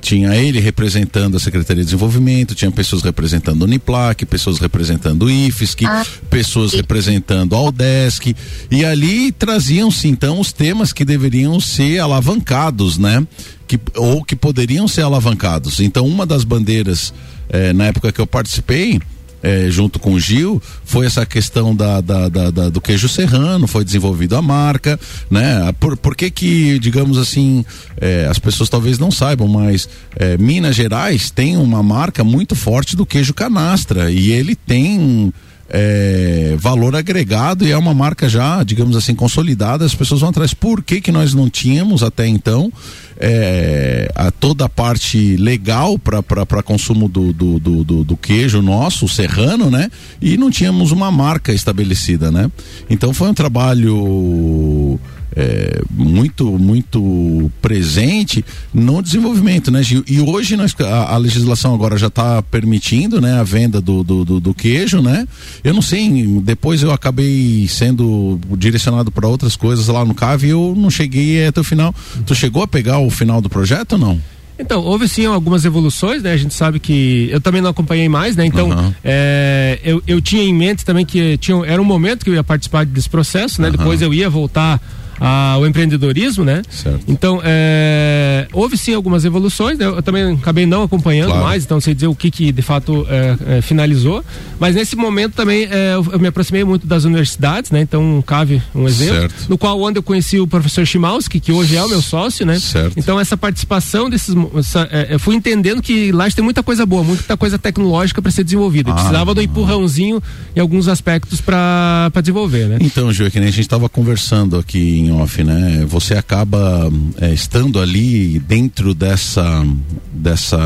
tinha 0.00 0.34
ele 0.34 0.60
representando 0.60 1.36
a 1.36 1.40
Secretaria 1.40 1.82
de 1.82 1.86
Desenvolvimento, 1.86 2.54
tinha 2.54 2.70
pessoas 2.70 3.02
representando 3.02 3.62
o 3.62 3.64
Uniplac, 3.64 4.24
pessoas 4.26 4.58
representando 4.58 5.24
o 5.24 5.30
IFSC, 5.30 5.84
ah, 5.86 6.04
pessoas 6.28 6.72
representando 6.72 7.54
a 7.54 7.62
Udesc, 7.62 8.34
e 8.70 8.84
ali 8.84 9.30
traziam-se 9.32 10.08
então 10.08 10.40
os 10.40 10.52
temas 10.52 10.92
que 10.92 11.04
deveriam 11.04 11.60
ser 11.60 11.98
alavancados, 11.98 12.98
né? 12.98 13.26
que, 13.70 13.78
ou 13.94 14.24
que 14.24 14.34
poderiam 14.34 14.88
ser 14.88 15.02
alavancados. 15.02 15.78
Então, 15.78 16.04
uma 16.04 16.26
das 16.26 16.42
bandeiras, 16.42 17.14
eh, 17.48 17.72
na 17.72 17.86
época 17.86 18.10
que 18.10 18.20
eu 18.20 18.26
participei, 18.26 19.00
eh, 19.42 19.68
junto 19.70 19.98
com 19.98 20.12
o 20.12 20.20
Gil, 20.20 20.60
foi 20.84 21.06
essa 21.06 21.24
questão 21.24 21.74
da, 21.74 22.00
da, 22.00 22.28
da, 22.28 22.50
da, 22.50 22.68
do 22.68 22.80
queijo 22.80 23.08
serrano, 23.08 23.66
foi 23.66 23.84
desenvolvida 23.84 24.38
a 24.38 24.42
marca, 24.42 24.98
né? 25.30 25.72
Por, 25.78 25.96
por 25.96 26.16
que 26.16 26.30
que, 26.30 26.78
digamos 26.78 27.18
assim, 27.18 27.64
eh, 28.00 28.26
as 28.30 28.38
pessoas 28.38 28.68
talvez 28.68 28.98
não 28.98 29.10
saibam, 29.10 29.48
mas 29.48 29.88
eh, 30.16 30.36
Minas 30.38 30.76
Gerais 30.76 31.30
tem 31.30 31.56
uma 31.56 31.82
marca 31.82 32.22
muito 32.24 32.54
forte 32.54 32.96
do 32.96 33.06
queijo 33.06 33.34
canastra 33.34 34.10
e 34.10 34.30
ele 34.30 34.54
tem 34.54 35.32
é, 35.70 36.56
valor 36.58 36.96
agregado 36.96 37.64
e 37.64 37.70
é 37.70 37.78
uma 37.78 37.94
marca 37.94 38.28
já, 38.28 38.62
digamos 38.64 38.96
assim, 38.96 39.14
consolidada. 39.14 39.84
As 39.84 39.94
pessoas 39.94 40.20
vão 40.20 40.30
atrás. 40.30 40.52
Por 40.52 40.82
que, 40.82 41.00
que 41.00 41.12
nós 41.12 41.32
não 41.32 41.48
tínhamos 41.48 42.02
até 42.02 42.26
então 42.26 42.72
é, 43.18 44.10
a 44.14 44.30
toda 44.30 44.64
a 44.64 44.68
parte 44.68 45.36
legal 45.36 45.98
para 45.98 46.62
consumo 46.62 47.08
do, 47.08 47.32
do, 47.32 47.58
do, 47.60 48.04
do, 48.04 48.16
queijo 48.16 48.60
nosso, 48.60 49.06
serrano, 49.06 49.70
né? 49.70 49.90
E 50.20 50.36
não 50.36 50.50
tínhamos 50.50 50.90
uma 50.90 51.10
marca 51.10 51.52
estabelecida, 51.52 52.30
né? 52.30 52.50
Então 52.88 53.14
foi 53.14 53.28
um 53.28 53.34
trabalho 53.34 54.98
é, 55.36 55.82
muito 55.90 56.58
muito 56.58 57.50
presente 57.62 58.44
no 58.72 59.02
desenvolvimento, 59.02 59.70
né, 59.70 59.82
Gil? 59.82 60.04
E 60.08 60.20
hoje 60.20 60.56
nós, 60.56 60.74
a, 60.80 61.14
a 61.14 61.16
legislação 61.16 61.74
agora 61.74 61.96
já 61.96 62.08
está 62.08 62.42
permitindo, 62.42 63.20
né, 63.20 63.38
a 63.38 63.42
venda 63.42 63.80
do, 63.80 64.02
do, 64.02 64.24
do, 64.24 64.40
do, 64.40 64.54
queijo, 64.54 65.00
né? 65.00 65.26
Eu 65.62 65.74
não 65.74 65.82
sei, 65.82 66.26
depois 66.42 66.82
eu 66.82 66.92
acabei 66.92 67.66
sendo 67.68 68.38
direcionado 68.56 69.10
para 69.10 69.28
outras 69.28 69.56
coisas 69.56 69.88
lá 69.88 70.04
no 70.04 70.14
CAV 70.14 70.44
e 70.44 70.50
eu 70.50 70.74
não 70.76 70.90
cheguei 70.90 71.46
até 71.46 71.60
o 71.60 71.64
final. 71.64 71.94
Tu 72.26 72.34
chegou 72.34 72.62
a 72.62 72.68
pegar 72.68 72.98
o 72.98 73.10
final 73.10 73.40
do 73.40 73.48
projeto 73.48 73.92
ou 73.92 73.98
não? 73.98 74.20
Então, 74.60 74.82
houve 74.82 75.08
sim 75.08 75.24
algumas 75.24 75.64
evoluções, 75.64 76.22
né? 76.22 76.32
A 76.32 76.36
gente 76.36 76.52
sabe 76.52 76.78
que 76.78 77.28
eu 77.32 77.40
também 77.40 77.62
não 77.62 77.70
acompanhei 77.70 78.08
mais, 78.10 78.36
né? 78.36 78.44
Então, 78.44 78.68
uhum. 78.68 78.94
é, 79.02 79.80
eu, 79.82 80.02
eu 80.06 80.20
tinha 80.20 80.42
em 80.42 80.54
mente 80.54 80.84
também 80.84 81.06
que 81.06 81.38
tinha, 81.38 81.64
era 81.64 81.80
um 81.80 81.84
momento 81.84 82.24
que 82.24 82.30
eu 82.30 82.34
ia 82.34 82.44
participar 82.44 82.84
desse 82.84 83.08
processo, 83.08 83.62
né? 83.62 83.68
Uhum. 83.68 83.76
Depois 83.76 84.02
eu 84.02 84.12
ia 84.12 84.28
voltar 84.28 84.78
ao 85.20 85.66
empreendedorismo, 85.66 86.44
né? 86.44 86.62
Certo. 86.70 87.00
Então, 87.06 87.40
é, 87.44 88.48
houve 88.52 88.76
sim 88.78 88.94
algumas 88.94 89.24
evoluções, 89.24 89.78
né? 89.78 89.84
eu 89.84 90.02
também 90.02 90.32
acabei 90.32 90.64
não 90.64 90.82
acompanhando 90.82 91.28
Claro. 91.28 91.44
mais, 91.44 91.64
então 91.64 91.80
sei 91.80 91.94
dizer 91.94 92.06
o 92.06 92.14
que, 92.14 92.30
que 92.30 92.50
de 92.50 92.62
fato 92.62 93.06
é, 93.08 93.58
é, 93.58 93.60
finalizou. 93.60 94.24
Mas 94.58 94.74
nesse 94.74 94.96
momento 94.96 95.34
também 95.34 95.68
é, 95.70 95.94
eu, 95.94 96.18
me 96.18 96.28
aproximei 96.28 96.64
muito 96.64 96.86
das 96.86 97.04
universidades, 97.04 97.70
né? 97.70 97.80
Então, 97.80 98.22
cabe 98.26 98.62
um 98.74 98.86
exemplo. 98.88 99.20
Certo. 99.20 99.46
No 99.48 99.58
qual 99.58 99.80
onde 99.80 99.98
eu 99.98 100.02
conheci 100.02 100.40
o 100.40 100.46
professor 100.46 100.86
Chimalski, 100.86 101.38
que 101.38 101.52
hoje 101.52 101.76
é 101.76 101.82
o 101.84 101.88
meu 101.88 102.00
sócio, 102.00 102.46
né? 102.46 102.58
Certo. 102.58 102.94
Então, 102.96 103.20
essa 103.20 103.36
participação 103.36 104.08
desses. 104.08 104.34
Essa, 104.56 104.88
é, 104.90 105.14
eu 105.14 105.20
fui 105.20 105.34
entendendo 105.34 105.82
que 105.82 106.12
lá 106.12 106.30
tem 106.30 106.44
muita 106.44 106.62
coisa 106.62 106.86
boa, 106.86 107.02
muita 107.02 107.36
coisa 107.36 107.58
tecnológica 107.58 108.22
para 108.22 108.30
ser 108.30 108.44
desenvolvida. 108.44 108.90
Ah. 108.90 108.94
Precisava 108.94 109.34
do 109.34 109.42
empurrãozinho 109.42 110.22
em 110.54 110.60
alguns 110.60 110.88
aspectos 110.88 111.40
para 111.40 112.10
desenvolver, 112.20 112.68
né? 112.68 112.78
Então, 112.80 113.12
Gil, 113.12 113.26
é 113.26 113.30
que 113.30 113.38
nem 113.38 113.48
a 113.48 113.52
gente 113.52 113.62
estava 113.62 113.88
conversando 113.88 114.56
aqui 114.58 115.00
em 115.00 115.09
off, 115.12 115.42
né? 115.42 115.84
Você 115.86 116.14
acaba 116.14 116.90
é, 117.20 117.32
estando 117.32 117.80
ali 117.80 118.38
dentro 118.40 118.94
dessa. 118.94 119.66
dessa. 120.12 120.58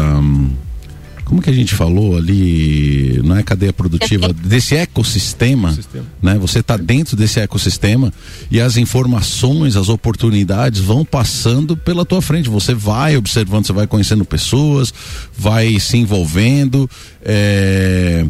Como 1.24 1.40
que 1.40 1.48
a 1.48 1.54
gente 1.54 1.74
falou 1.74 2.16
ali? 2.18 3.18
Não 3.24 3.34
é 3.36 3.42
cadeia 3.42 3.72
produtiva, 3.72 4.30
desse 4.44 4.76
ecossistema, 4.76 5.68
Ecossistema. 5.70 6.04
né? 6.22 6.36
Você 6.38 6.58
está 6.58 6.76
dentro 6.76 7.16
desse 7.16 7.40
ecossistema 7.40 8.12
e 8.50 8.60
as 8.60 8.76
informações, 8.76 9.74
as 9.74 9.88
oportunidades 9.88 10.80
vão 10.80 11.02
passando 11.02 11.76
pela 11.78 12.04
tua 12.04 12.20
frente. 12.20 12.50
Você 12.50 12.74
vai 12.74 13.16
observando, 13.16 13.66
você 13.66 13.72
vai 13.72 13.86
conhecendo 13.86 14.24
pessoas, 14.24 14.92
vai 15.36 15.80
se 15.80 15.96
envolvendo. 15.96 16.88
é, 17.24 18.26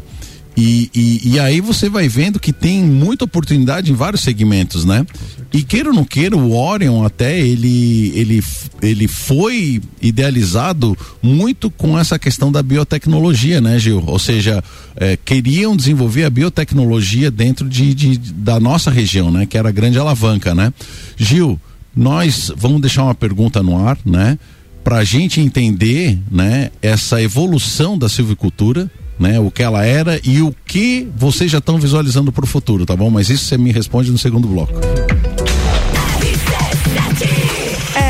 E, 0.56 0.88
e, 0.94 1.30
e 1.34 1.40
aí 1.40 1.60
você 1.60 1.88
vai 1.88 2.08
vendo 2.08 2.38
que 2.38 2.52
tem 2.52 2.82
muita 2.82 3.24
oportunidade 3.24 3.90
em 3.90 3.94
vários 3.94 4.22
segmentos, 4.22 4.84
né? 4.84 5.04
E 5.52 5.62
queira 5.62 5.88
ou 5.88 5.94
não 5.94 6.04
queira, 6.04 6.36
o 6.36 6.52
Orion 6.56 7.04
até 7.04 7.38
ele, 7.40 8.12
ele, 8.14 8.42
ele 8.82 9.08
foi 9.08 9.80
idealizado 10.00 10.96
muito 11.22 11.70
com 11.70 11.98
essa 11.98 12.18
questão 12.18 12.50
da 12.52 12.62
biotecnologia, 12.62 13.60
né, 13.60 13.78
Gil? 13.78 14.02
Ou 14.06 14.18
seja, 14.18 14.62
eh, 14.96 15.18
queriam 15.24 15.76
desenvolver 15.76 16.24
a 16.24 16.30
biotecnologia 16.30 17.30
dentro 17.30 17.68
de, 17.68 17.94
de- 17.94 18.18
da 18.18 18.58
nossa 18.60 18.90
região, 18.90 19.30
né? 19.30 19.46
Que 19.46 19.58
era 19.58 19.68
a 19.68 19.72
grande 19.72 19.98
alavanca, 19.98 20.54
né? 20.54 20.72
Gil, 21.16 21.60
nós 21.96 22.50
vamos 22.56 22.80
deixar 22.80 23.04
uma 23.04 23.14
pergunta 23.14 23.62
no 23.62 23.76
ar, 23.86 23.98
né? 24.04 24.38
Para 24.82 24.98
a 24.98 25.04
gente 25.04 25.40
entender, 25.40 26.18
né? 26.30 26.70
Essa 26.82 27.20
evolução 27.22 27.96
da 27.98 28.08
silvicultura, 28.08 28.90
né? 29.18 29.38
O 29.40 29.50
que 29.50 29.62
ela 29.62 29.84
era 29.84 30.20
e 30.24 30.42
o 30.42 30.54
que 30.66 31.08
vocês 31.16 31.50
já 31.50 31.58
estão 31.58 31.78
visualizando 31.78 32.32
para 32.32 32.44
o 32.44 32.48
futuro, 32.48 32.84
tá 32.84 32.96
bom? 32.96 33.10
Mas 33.10 33.30
isso 33.30 33.44
você 33.44 33.58
me 33.58 33.72
responde 33.72 34.10
no 34.10 34.18
segundo 34.18 34.48
bloco. 34.48 34.72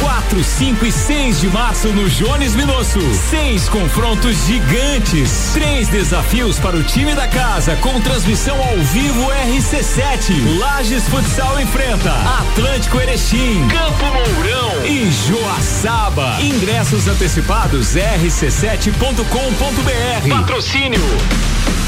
4, 0.00 0.44
5 0.44 0.86
e 0.86 0.92
6 0.92 1.40
de 1.40 1.48
março 1.48 1.88
no 1.88 2.08
Jones 2.08 2.54
Minosso. 2.54 3.00
Seis 3.30 3.68
confrontos 3.68 4.46
gigantes. 4.46 5.50
Três 5.52 5.88
desafios 5.88 6.58
para 6.58 6.76
o 6.76 6.82
time 6.82 7.14
da 7.14 7.26
casa 7.26 7.76
com 7.76 8.00
transmissão 8.00 8.56
ao 8.62 8.76
vivo 8.78 9.26
RC7. 9.48 10.58
Lages 10.58 11.08
Futsal 11.08 11.60
enfrenta 11.60 12.12
Atlântico 12.40 13.00
Erechim, 13.00 13.66
Campo 13.68 14.04
Mourão 14.04 14.84
e 14.84 15.10
Joaçaba. 15.10 16.36
Ingressos 16.40 17.08
antecipados 17.08 17.94
rc7.com.br. 17.94 20.28
Patrocínio 20.28 21.00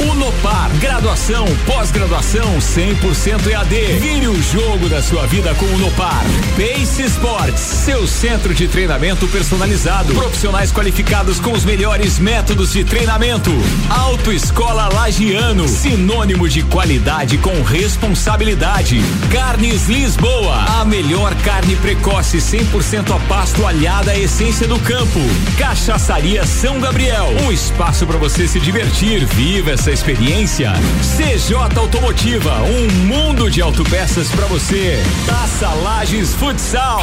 Unopar, 0.09 0.71
graduação, 0.79 1.45
pós-graduação 1.67 2.57
100% 2.59 3.47
EAD. 3.51 3.99
Vire 4.01 4.29
o 4.29 4.43
jogo 4.43 4.89
da 4.89 5.03
sua 5.03 5.27
vida 5.27 5.55
com 5.57 5.67
o 5.67 5.75
Unopar. 5.75 6.25
Pace 6.57 7.03
Sports, 7.03 7.61
seu 7.61 8.07
centro 8.07 8.55
de 8.55 8.67
treinamento 8.67 9.29
personalizado. 9.29 10.15
Profissionais 10.15 10.73
qualificados 10.73 11.39
com 11.39 11.53
os 11.53 11.67
melhores 11.67 12.19
métodos 12.19 12.73
de 12.73 12.83
treinamento. 12.83 13.51
Autoescola 13.91 14.89
Lagiano, 14.89 15.69
sinônimo 15.69 16.49
de 16.49 16.63
qualidade 16.63 17.37
com 17.37 17.63
responsabilidade. 17.63 19.03
Carnes 19.31 19.87
Lisboa, 19.87 20.81
a 20.81 20.85
melhor 20.87 21.35
carne 21.43 21.77
precoce 21.77 22.39
100% 22.39 23.15
a 23.15 23.19
pasto 23.29 23.67
alhada 23.67 24.13
à 24.13 24.19
essência 24.19 24.67
do 24.67 24.79
campo. 24.79 25.21
Cachaçaria 25.59 26.47
São 26.47 26.81
Gabriel, 26.81 27.29
um 27.45 27.53
espaço 27.53 28.07
para 28.07 28.17
você 28.17 28.49
se 28.49 28.59
divertir. 28.59 29.27
Viva 29.27 29.73
essa 29.73 29.90
experiência. 29.93 30.73
CJ 31.03 31.57
Automotiva, 31.79 32.63
um 32.63 32.89
mundo 33.07 33.51
de 33.51 33.61
autopeças 33.61 34.31
para 34.31 34.47
você. 34.47 35.03
Taça 35.27 35.69
Lages 35.69 36.35
Futsal. 36.35 37.03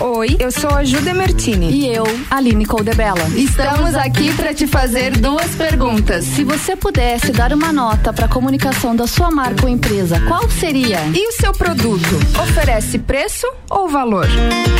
Oi, 0.00 0.36
eu 0.38 0.52
sou 0.52 0.70
a 0.70 0.84
Ju 0.84 1.00
Demertini. 1.00 1.72
E 1.72 1.88
eu, 1.88 2.04
Aline 2.30 2.64
Coldebella. 2.64 3.28
Estamos 3.34 3.96
aqui 3.96 4.32
para 4.32 4.54
te 4.54 4.64
fazer 4.64 5.16
duas 5.16 5.56
perguntas. 5.56 6.24
Se 6.24 6.44
você 6.44 6.76
pudesse 6.76 7.32
dar 7.32 7.52
uma 7.52 7.72
nota 7.72 8.12
para 8.12 8.26
a 8.26 8.28
comunicação 8.28 8.94
da 8.94 9.08
sua 9.08 9.28
marca 9.28 9.64
ou 9.64 9.68
empresa, 9.68 10.20
qual 10.28 10.48
seria? 10.48 11.00
E 11.12 11.26
o 11.26 11.32
seu 11.32 11.52
produto? 11.52 12.14
Oferece 12.40 12.96
preço 13.00 13.44
ou 13.68 13.88
valor? 13.88 14.28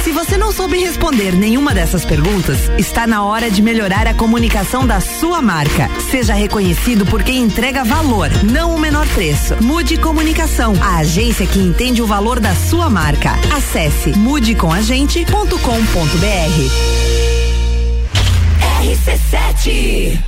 Se 0.04 0.12
você 0.12 0.36
não 0.36 0.52
soube 0.52 0.78
responder 0.78 1.32
nenhuma 1.32 1.74
dessas 1.74 2.04
perguntas, 2.04 2.70
está 2.78 3.04
na 3.04 3.24
hora 3.24 3.50
de 3.50 3.60
melhorar 3.60 4.06
a 4.06 4.14
comunicação 4.14 4.86
da 4.86 5.00
sua 5.00 5.42
marca. 5.42 5.90
Seja 6.12 6.32
reconhecido 6.32 7.04
por 7.04 7.24
quem 7.24 7.42
entrega 7.42 7.82
valor, 7.82 8.30
não 8.44 8.76
o 8.76 8.78
menor 8.78 9.06
preço. 9.08 9.56
Mude 9.60 9.96
Comunicação, 9.96 10.74
a 10.80 10.98
agência 10.98 11.44
que 11.44 11.58
entende 11.58 12.00
o 12.00 12.06
valor 12.06 12.38
da 12.38 12.54
sua 12.54 12.88
marca. 12.88 13.32
Acesse 13.52 14.16
mudecomagente.com.br. 15.08 16.68
RC7 18.82 20.27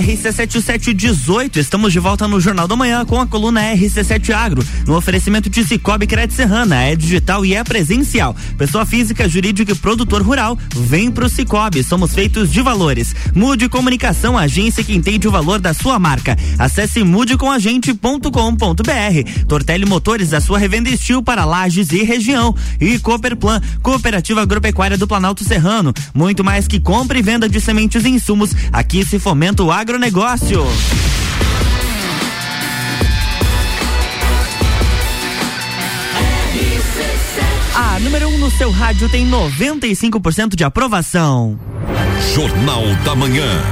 RC7718, 0.00 1.56
estamos 1.56 1.92
de 1.92 1.98
volta 1.98 2.28
no 2.28 2.40
Jornal 2.40 2.68
da 2.68 2.76
Manhã 2.76 3.04
com 3.04 3.20
a 3.20 3.26
coluna 3.26 3.60
RC7 3.74 4.30
Agro, 4.30 4.64
no 4.86 4.96
oferecimento 4.96 5.48
de 5.48 5.64
Cicobi 5.64 6.06
Crédito 6.06 6.34
Serrana, 6.34 6.82
é 6.82 6.94
digital 6.94 7.46
e 7.46 7.54
é 7.54 7.64
presencial. 7.64 8.36
Pessoa 8.58 8.84
física, 8.84 9.28
jurídica 9.28 9.72
e 9.72 9.74
produtor 9.74 10.22
rural, 10.22 10.58
vem 10.74 11.10
pro 11.10 11.28
Cicobi, 11.28 11.82
somos 11.82 12.14
feitos 12.14 12.52
de 12.52 12.60
valores. 12.60 13.14
Mude 13.34 13.68
Comunicação, 13.68 14.36
agência 14.36 14.84
que 14.84 14.94
entende 14.94 15.26
o 15.26 15.30
valor 15.30 15.60
da 15.60 15.72
sua 15.72 15.98
marca. 15.98 16.36
Acesse 16.58 17.02
mudecomagente.com.br. 17.02 19.46
Tortelli 19.48 19.86
Motores, 19.86 20.32
a 20.32 20.40
sua 20.40 20.58
revenda 20.58 20.90
estil 20.90 21.22
para 21.22 21.44
lajes 21.44 21.92
e 21.92 22.02
região. 22.02 22.54
E 22.80 22.98
Cooperplan, 22.98 23.60
Cooperativa 23.82 24.42
Agropecuária 24.42 24.98
do 24.98 25.06
Planalto 25.06 25.44
Serrano. 25.44 25.94
Muito 26.14 26.44
mais 26.44 26.68
que 26.68 26.80
compra 26.80 27.18
e 27.18 27.22
venda 27.22 27.48
de 27.48 27.60
sementes 27.60 28.04
e 28.04 28.08
insumos, 28.08 28.50
aqui 28.72 29.04
se 29.04 29.18
fomenta 29.18 29.62
o 29.62 29.70
agronegócio. 29.86 30.66
A 37.72 38.00
número 38.00 38.28
1 38.30 38.34
um 38.34 38.38
no 38.38 38.50
seu 38.50 38.72
rádio 38.72 39.08
tem 39.08 39.30
95% 39.30 40.56
de 40.56 40.64
aprovação. 40.64 41.56
Jornal 42.34 42.82
da 43.04 43.14
Manhã. 43.14 43.62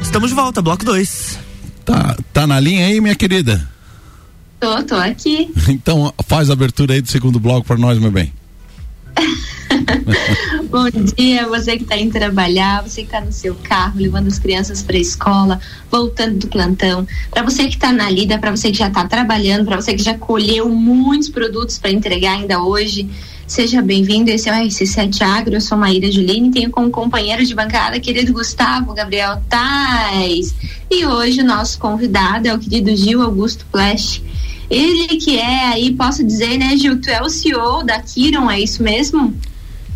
Estamos 0.00 0.30
de 0.30 0.34
volta, 0.34 0.62
bloco 0.62 0.86
2. 0.86 1.38
Tá, 1.84 2.16
tá 2.32 2.46
na 2.46 2.58
linha 2.58 2.86
aí, 2.86 2.98
minha 2.98 3.14
querida? 3.14 3.71
Tô, 4.62 4.80
tô 4.84 4.94
aqui. 4.94 5.50
Então 5.68 6.14
faz 6.24 6.48
a 6.48 6.52
abertura 6.52 6.94
aí 6.94 7.02
do 7.02 7.08
segundo 7.08 7.40
bloco 7.40 7.66
para 7.66 7.76
nós, 7.76 7.98
meu 7.98 8.12
bem. 8.12 8.32
Bom 10.70 10.88
dia, 11.16 11.48
você 11.48 11.76
que 11.76 11.82
está 11.82 11.96
indo 11.96 12.12
trabalhar, 12.12 12.82
você 12.82 13.00
que 13.00 13.08
está 13.08 13.20
no 13.20 13.32
seu 13.32 13.56
carro, 13.56 13.98
levando 13.98 14.28
as 14.28 14.38
crianças 14.38 14.80
para 14.80 14.96
a 14.96 15.00
escola, 15.00 15.60
voltando 15.90 16.38
do 16.38 16.46
plantão, 16.46 17.04
para 17.30 17.42
você 17.42 17.64
que 17.64 17.74
está 17.74 17.92
na 17.92 18.08
lida, 18.08 18.38
para 18.38 18.52
você 18.52 18.70
que 18.70 18.78
já 18.78 18.86
está 18.86 19.04
trabalhando, 19.04 19.64
para 19.64 19.80
você 19.80 19.94
que 19.94 20.02
já 20.02 20.16
colheu 20.16 20.68
muitos 20.68 21.28
produtos 21.28 21.78
para 21.78 21.90
entregar 21.90 22.34
ainda 22.34 22.62
hoje, 22.62 23.10
seja 23.46 23.82
bem-vindo. 23.82 24.30
Esse 24.30 24.48
é 24.48 24.52
o 24.52 24.64
RC7 24.64 25.22
Agro, 25.22 25.54
eu 25.54 25.60
sou 25.60 25.76
Maíra 25.76 26.10
Juline, 26.10 26.52
tenho 26.52 26.70
como 26.70 26.88
companheiro 26.88 27.44
de 27.44 27.54
bancada 27.54 27.98
querido 27.98 28.32
Gustavo 28.32 28.94
Gabriel 28.94 29.42
Tais. 29.48 30.54
E 30.88 31.04
hoje 31.04 31.40
o 31.40 31.44
nosso 31.44 31.78
convidado 31.80 32.46
é 32.46 32.54
o 32.54 32.58
querido 32.58 32.94
Gil 32.96 33.22
Augusto 33.22 33.66
Flash. 33.72 34.22
Ele 34.72 35.18
que 35.18 35.38
é 35.38 35.66
aí, 35.66 35.92
posso 35.92 36.24
dizer, 36.24 36.56
né, 36.56 36.74
Gil, 36.78 36.98
tu 36.98 37.10
é 37.10 37.20
o 37.20 37.28
CEO 37.28 37.84
da 37.84 38.00
Kiron, 38.00 38.50
é 38.50 38.58
isso 38.58 38.82
mesmo? 38.82 39.36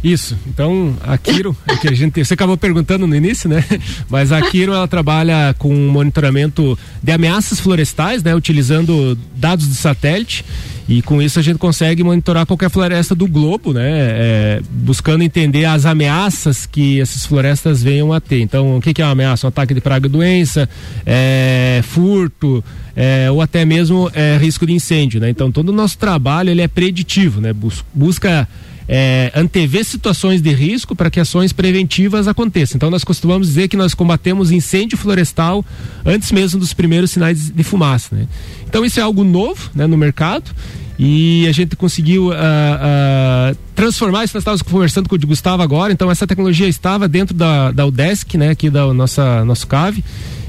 Isso. 0.05 0.37
Então, 0.47 0.95
a 1.03 1.17
Kiro, 1.17 1.57
é 1.67 1.77
que 1.77 1.89
a 1.89 1.95
gente, 1.95 2.23
você 2.23 2.35
acabou 2.35 2.59
perguntando 2.59 3.07
no 3.07 3.17
início, 3.17 3.49
né? 3.49 3.65
Mas 4.11 4.31
a 4.31 4.43
Kiro 4.43 4.73
ela 4.73 4.87
trabalha 4.87 5.55
com 5.59 5.75
monitoramento 5.75 6.79
de 7.03 7.11
ameaças 7.11 7.59
florestais, 7.59 8.23
né, 8.23 8.35
utilizando 8.35 9.19
dados 9.35 9.67
de 9.67 9.75
satélite. 9.75 10.45
E 10.89 11.03
com 11.03 11.21
isso 11.21 11.39
a 11.39 11.43
gente 11.43 11.59
consegue 11.59 12.05
monitorar 12.05 12.47
qualquer 12.47 12.71
floresta 12.71 13.15
do 13.15 13.27
globo, 13.27 13.73
né? 13.73 13.83
É, 13.87 14.63
buscando 14.71 15.23
entender 15.23 15.65
as 15.65 15.85
ameaças 15.85 16.65
que 16.65 17.01
essas 17.01 17.27
florestas 17.27 17.83
venham 17.83 18.13
a 18.13 18.21
ter. 18.21 18.41
Então, 18.41 18.77
o 18.77 18.81
que, 18.81 18.95
que 18.95 19.03
é 19.03 19.05
uma 19.05 19.13
ameaça? 19.13 19.47
Um 19.47 19.49
ataque 19.49 19.75
de 19.75 19.81
praga 19.81 20.09
doença, 20.09 20.69
é, 21.05 21.81
furto, 21.83 22.63
é, 22.95 23.29
ou 23.31 23.41
até 23.41 23.65
mesmo 23.65 24.11
é, 24.15 24.39
risco 24.39 24.65
de 24.65 24.73
incêndio, 24.73 25.21
né? 25.21 25.29
Então, 25.29 25.51
todo 25.51 25.71
o 25.71 25.73
nosso 25.73 25.99
trabalho 25.99 26.51
ele 26.51 26.63
é 26.63 26.69
preditivo, 26.69 27.41
né? 27.41 27.53
Bus 27.53 27.85
busca 27.93 28.49
é, 28.89 29.33
antever 29.35 29.85
situações 29.85 30.41
de 30.41 30.53
risco 30.53 30.95
para 30.95 31.11
que 31.11 31.19
ações 31.21 31.53
preventivas 31.53 32.29
aconteçam. 32.29 32.77
Então 32.77 32.91
nós 32.91 33.05
costumamos 33.05 33.49
dizer 33.49 33.69
que 33.69 33.77
nós 33.77 33.95
combatemos 33.95 34.51
incêndio 34.51 34.97
florestal 34.97 35.65
antes 36.05 36.31
mesmo 36.33 36.61
dos 36.61 36.73
primeiros 36.73 37.11
sinais 37.11 37.51
de 37.51 37.63
fumaça. 37.65 38.15
Né? 38.15 38.27
Então 38.69 38.85
isso 38.85 39.01
é 39.01 39.03
algo 39.03 39.25
novo 39.25 39.71
né, 39.75 39.87
no 39.87 39.97
mercado 39.97 40.51
e 40.99 41.47
a 41.47 41.53
gente 41.53 41.77
conseguiu 41.77 42.29
uh, 42.29 42.33
uh, 42.33 43.57
transformar 43.75 44.25
isso. 44.25 44.35
Nós 44.35 44.43
estávamos 44.43 44.63
conversando 44.63 45.09
com 45.09 45.15
o 45.15 45.19
Gustavo 45.19 45.63
agora, 45.63 45.93
então 45.93 46.11
essa 46.11 46.27
tecnologia 46.27 46.67
estava 46.67 47.07
dentro 47.07 47.35
da, 47.35 47.71
da 47.71 47.85
UDESC, 47.87 48.39
né, 48.39 48.51
aqui 48.51 48.71
da 48.71 48.93
nossa 48.95 49.45
nosso 49.45 49.67
CAV. 49.67 50.03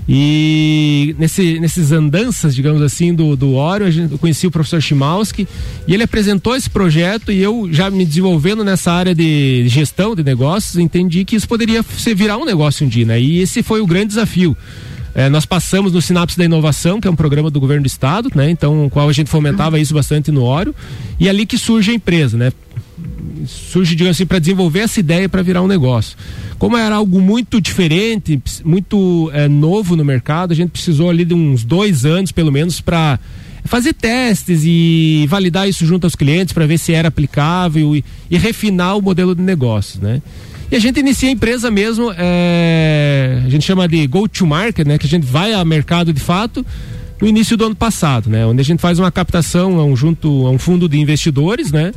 E 0.09 1.13
nesse, 1.19 1.59
nesses 1.59 1.91
andanças, 1.91 2.55
digamos 2.55 2.81
assim, 2.81 3.13
do, 3.13 3.35
do 3.35 3.55
Oro, 3.55 3.85
eu 3.87 4.17
conheci 4.17 4.47
o 4.47 4.51
professor 4.51 4.81
Chimalski 4.81 5.45
e 5.85 5.93
ele 5.93 6.03
apresentou 6.03 6.55
esse 6.55 6.69
projeto 6.69 7.29
e 7.31 7.41
eu 7.41 7.67
já 7.71 7.89
me 7.89 8.05
desenvolvendo 8.05 8.63
nessa 8.63 8.91
área 8.91 9.13
de 9.13 9.65
gestão 9.67 10.15
de 10.15 10.23
negócios, 10.23 10.77
entendi 10.77 11.25
que 11.25 11.35
isso 11.35 11.47
poderia 11.47 11.83
ser 11.83 12.15
virar 12.15 12.37
um 12.37 12.45
negócio 12.45 12.85
um 12.85 12.89
dia, 12.89 13.05
né? 13.05 13.19
E 13.19 13.39
esse 13.39 13.61
foi 13.61 13.81
o 13.81 13.85
grande 13.85 14.07
desafio. 14.07 14.55
É, 15.13 15.29
nós 15.29 15.45
passamos 15.45 15.91
no 15.91 16.01
Sinapse 16.01 16.37
da 16.37 16.45
Inovação, 16.45 17.01
que 17.01 17.07
é 17.07 17.11
um 17.11 17.15
programa 17.15 17.49
do 17.49 17.59
governo 17.59 17.83
do 17.83 17.87
estado, 17.87 18.29
né? 18.35 18.49
Então, 18.51 18.87
qual 18.89 19.09
a 19.09 19.13
gente 19.13 19.29
fomentava 19.29 19.79
isso 19.79 19.93
bastante 19.93 20.31
no 20.31 20.43
Oro, 20.43 20.75
e 21.19 21.27
é 21.27 21.29
ali 21.31 21.45
que 21.45 21.57
surge 21.57 21.91
a 21.91 21.93
empresa, 21.93 22.37
né? 22.37 22.51
Surge, 23.45 23.95
digamos 23.95 24.17
assim, 24.17 24.25
para 24.25 24.39
desenvolver 24.39 24.79
essa 24.79 24.99
ideia 24.99 25.29
para 25.29 25.41
virar 25.41 25.61
um 25.61 25.67
negócio. 25.67 26.17
Como 26.57 26.75
era 26.75 26.95
algo 26.95 27.21
muito 27.21 27.61
diferente, 27.61 28.41
muito 28.65 29.29
é, 29.33 29.47
novo 29.47 29.95
no 29.95 30.03
mercado, 30.03 30.51
a 30.51 30.55
gente 30.55 30.71
precisou 30.71 31.09
ali 31.09 31.23
de 31.23 31.33
uns 31.33 31.63
dois 31.63 32.05
anos, 32.05 32.31
pelo 32.31 32.51
menos, 32.51 32.81
para 32.81 33.19
fazer 33.65 33.93
testes 33.93 34.61
e 34.63 35.25
validar 35.29 35.67
isso 35.69 35.85
junto 35.85 36.05
aos 36.05 36.15
clientes 36.15 36.53
para 36.53 36.65
ver 36.65 36.77
se 36.77 36.93
era 36.93 37.09
aplicável 37.09 37.95
e, 37.95 38.03
e 38.29 38.37
refinar 38.37 38.97
o 38.97 39.01
modelo 39.01 39.35
de 39.35 39.41
negócio, 39.41 40.01
né? 40.01 40.21
E 40.69 40.75
a 40.75 40.79
gente 40.79 40.99
inicia 40.99 41.29
a 41.29 41.31
empresa 41.31 41.71
mesmo, 41.71 42.11
é, 42.17 43.41
a 43.45 43.49
gente 43.49 43.63
chama 43.63 43.87
de 43.87 44.05
go 44.07 44.27
to 44.27 44.45
market, 44.45 44.85
né? 44.85 44.97
Que 44.97 45.05
a 45.05 45.09
gente 45.09 45.25
vai 45.25 45.53
ao 45.53 45.63
mercado 45.63 46.11
de 46.11 46.19
fato 46.19 46.65
no 47.21 47.27
início 47.27 47.55
do 47.55 47.65
ano 47.65 47.75
passado, 47.75 48.29
né? 48.29 48.45
Onde 48.45 48.61
a 48.61 48.65
gente 48.65 48.79
faz 48.79 48.99
uma 48.99 49.11
captação 49.11 49.79
a 49.79 49.85
um, 49.85 49.95
junto 49.95 50.45
a 50.45 50.51
um 50.51 50.57
fundo 50.57 50.89
de 50.89 50.99
investidores, 50.99 51.71
né? 51.71 51.93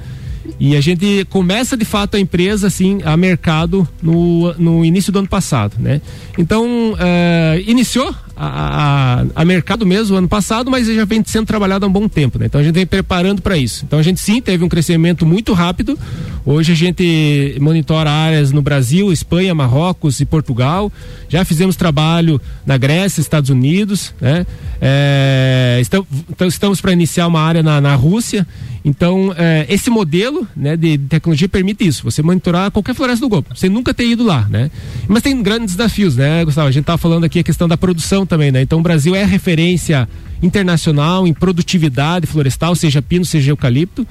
E 0.59 0.76
a 0.76 0.81
gente 0.81 1.24
começa 1.26 1.76
de 1.76 1.85
fato 1.85 2.16
a 2.16 2.20
empresa 2.20 2.66
assim 2.66 3.00
a 3.05 3.16
mercado 3.16 3.87
no, 4.03 4.53
no 4.55 4.85
início 4.85 5.12
do 5.12 5.18
ano 5.18 5.29
passado, 5.29 5.76
né? 5.79 6.00
Então 6.38 6.92
uh, 6.92 7.61
iniciou 7.66 8.14
a, 8.42 9.20
a, 9.20 9.42
a, 9.42 9.44
mercado 9.44 9.85
mesmo 9.85 10.16
ano 10.16 10.26
passado, 10.26 10.70
mas 10.70 10.87
já 10.87 11.05
vem 11.05 11.22
sendo 11.26 11.44
trabalhado 11.44 11.85
há 11.85 11.88
um 11.88 11.92
bom 11.92 12.09
tempo, 12.09 12.38
né? 12.38 12.46
Então 12.46 12.59
a 12.59 12.64
gente 12.64 12.74
vem 12.74 12.87
preparando 12.87 13.42
para 13.42 13.59
isso. 13.59 13.85
Então 13.85 13.98
a 13.98 14.03
gente 14.03 14.18
sim 14.18 14.40
teve 14.40 14.64
um 14.64 14.68
crescimento 14.68 15.26
muito 15.26 15.53
rápido. 15.53 15.98
Hoje 16.46 16.72
a 16.72 16.74
gente 16.74 17.59
monitora 17.61 18.11
áreas 18.11 18.50
no 18.50 18.62
Brasil, 18.62 19.12
Espanha, 19.12 19.55
Marrocos 19.55 20.20
e 20.20 20.24
Portugal. 20.24 20.90
Já 21.29 21.44
fizemos 21.44 21.76
trabalho 21.76 22.40
na 22.64 22.79
Grécia, 22.79 23.20
Estados 23.20 23.50
Unidos, 23.50 24.14
né? 24.18 24.46
É, 24.81 25.79
estamos, 25.83 26.09
então 26.31 26.48
estamos 26.48 26.81
para 26.81 26.92
iniciar 26.92 27.26
uma 27.26 27.42
área 27.42 27.62
na, 27.62 27.79
na 27.79 27.94
Rússia. 27.94 28.46
Então, 28.85 29.35
é, 29.37 29.66
esse 29.68 29.90
modelo 29.90 30.48
né, 30.57 30.76
de 30.76 30.96
tecnologia 30.96 31.48
permite 31.48 31.87
isso, 31.87 32.03
você 32.03 32.22
monitorar 32.22 32.70
qualquer 32.70 32.94
floresta 32.94 33.24
do 33.24 33.29
globo, 33.29 33.48
sem 33.55 33.68
nunca 33.68 33.92
ter 33.92 34.07
ido 34.07 34.24
lá, 34.24 34.46
né? 34.48 34.70
Mas 35.07 35.22
tem 35.22 35.40
grandes 35.42 35.76
desafios, 35.76 36.16
né, 36.16 36.44
Gustavo? 36.44 36.68
A 36.68 36.70
gente 36.70 36.83
estava 36.83 36.98
falando 36.98 37.24
aqui 37.24 37.40
a 37.40 37.42
questão 37.42 37.68
da 37.68 37.76
produção 37.76 38.24
também, 38.31 38.51
né? 38.51 38.62
Então, 38.62 38.79
o 38.79 38.83
Brasil 38.83 39.14
é 39.14 39.25
referência 39.25 40.09
internacional 40.43 41.27
em 41.27 41.35
produtividade 41.35 42.27
florestal, 42.27 42.75
seja 42.75 43.03
pino, 43.03 43.25
seja 43.25 43.51
eucalipto. 43.51 44.07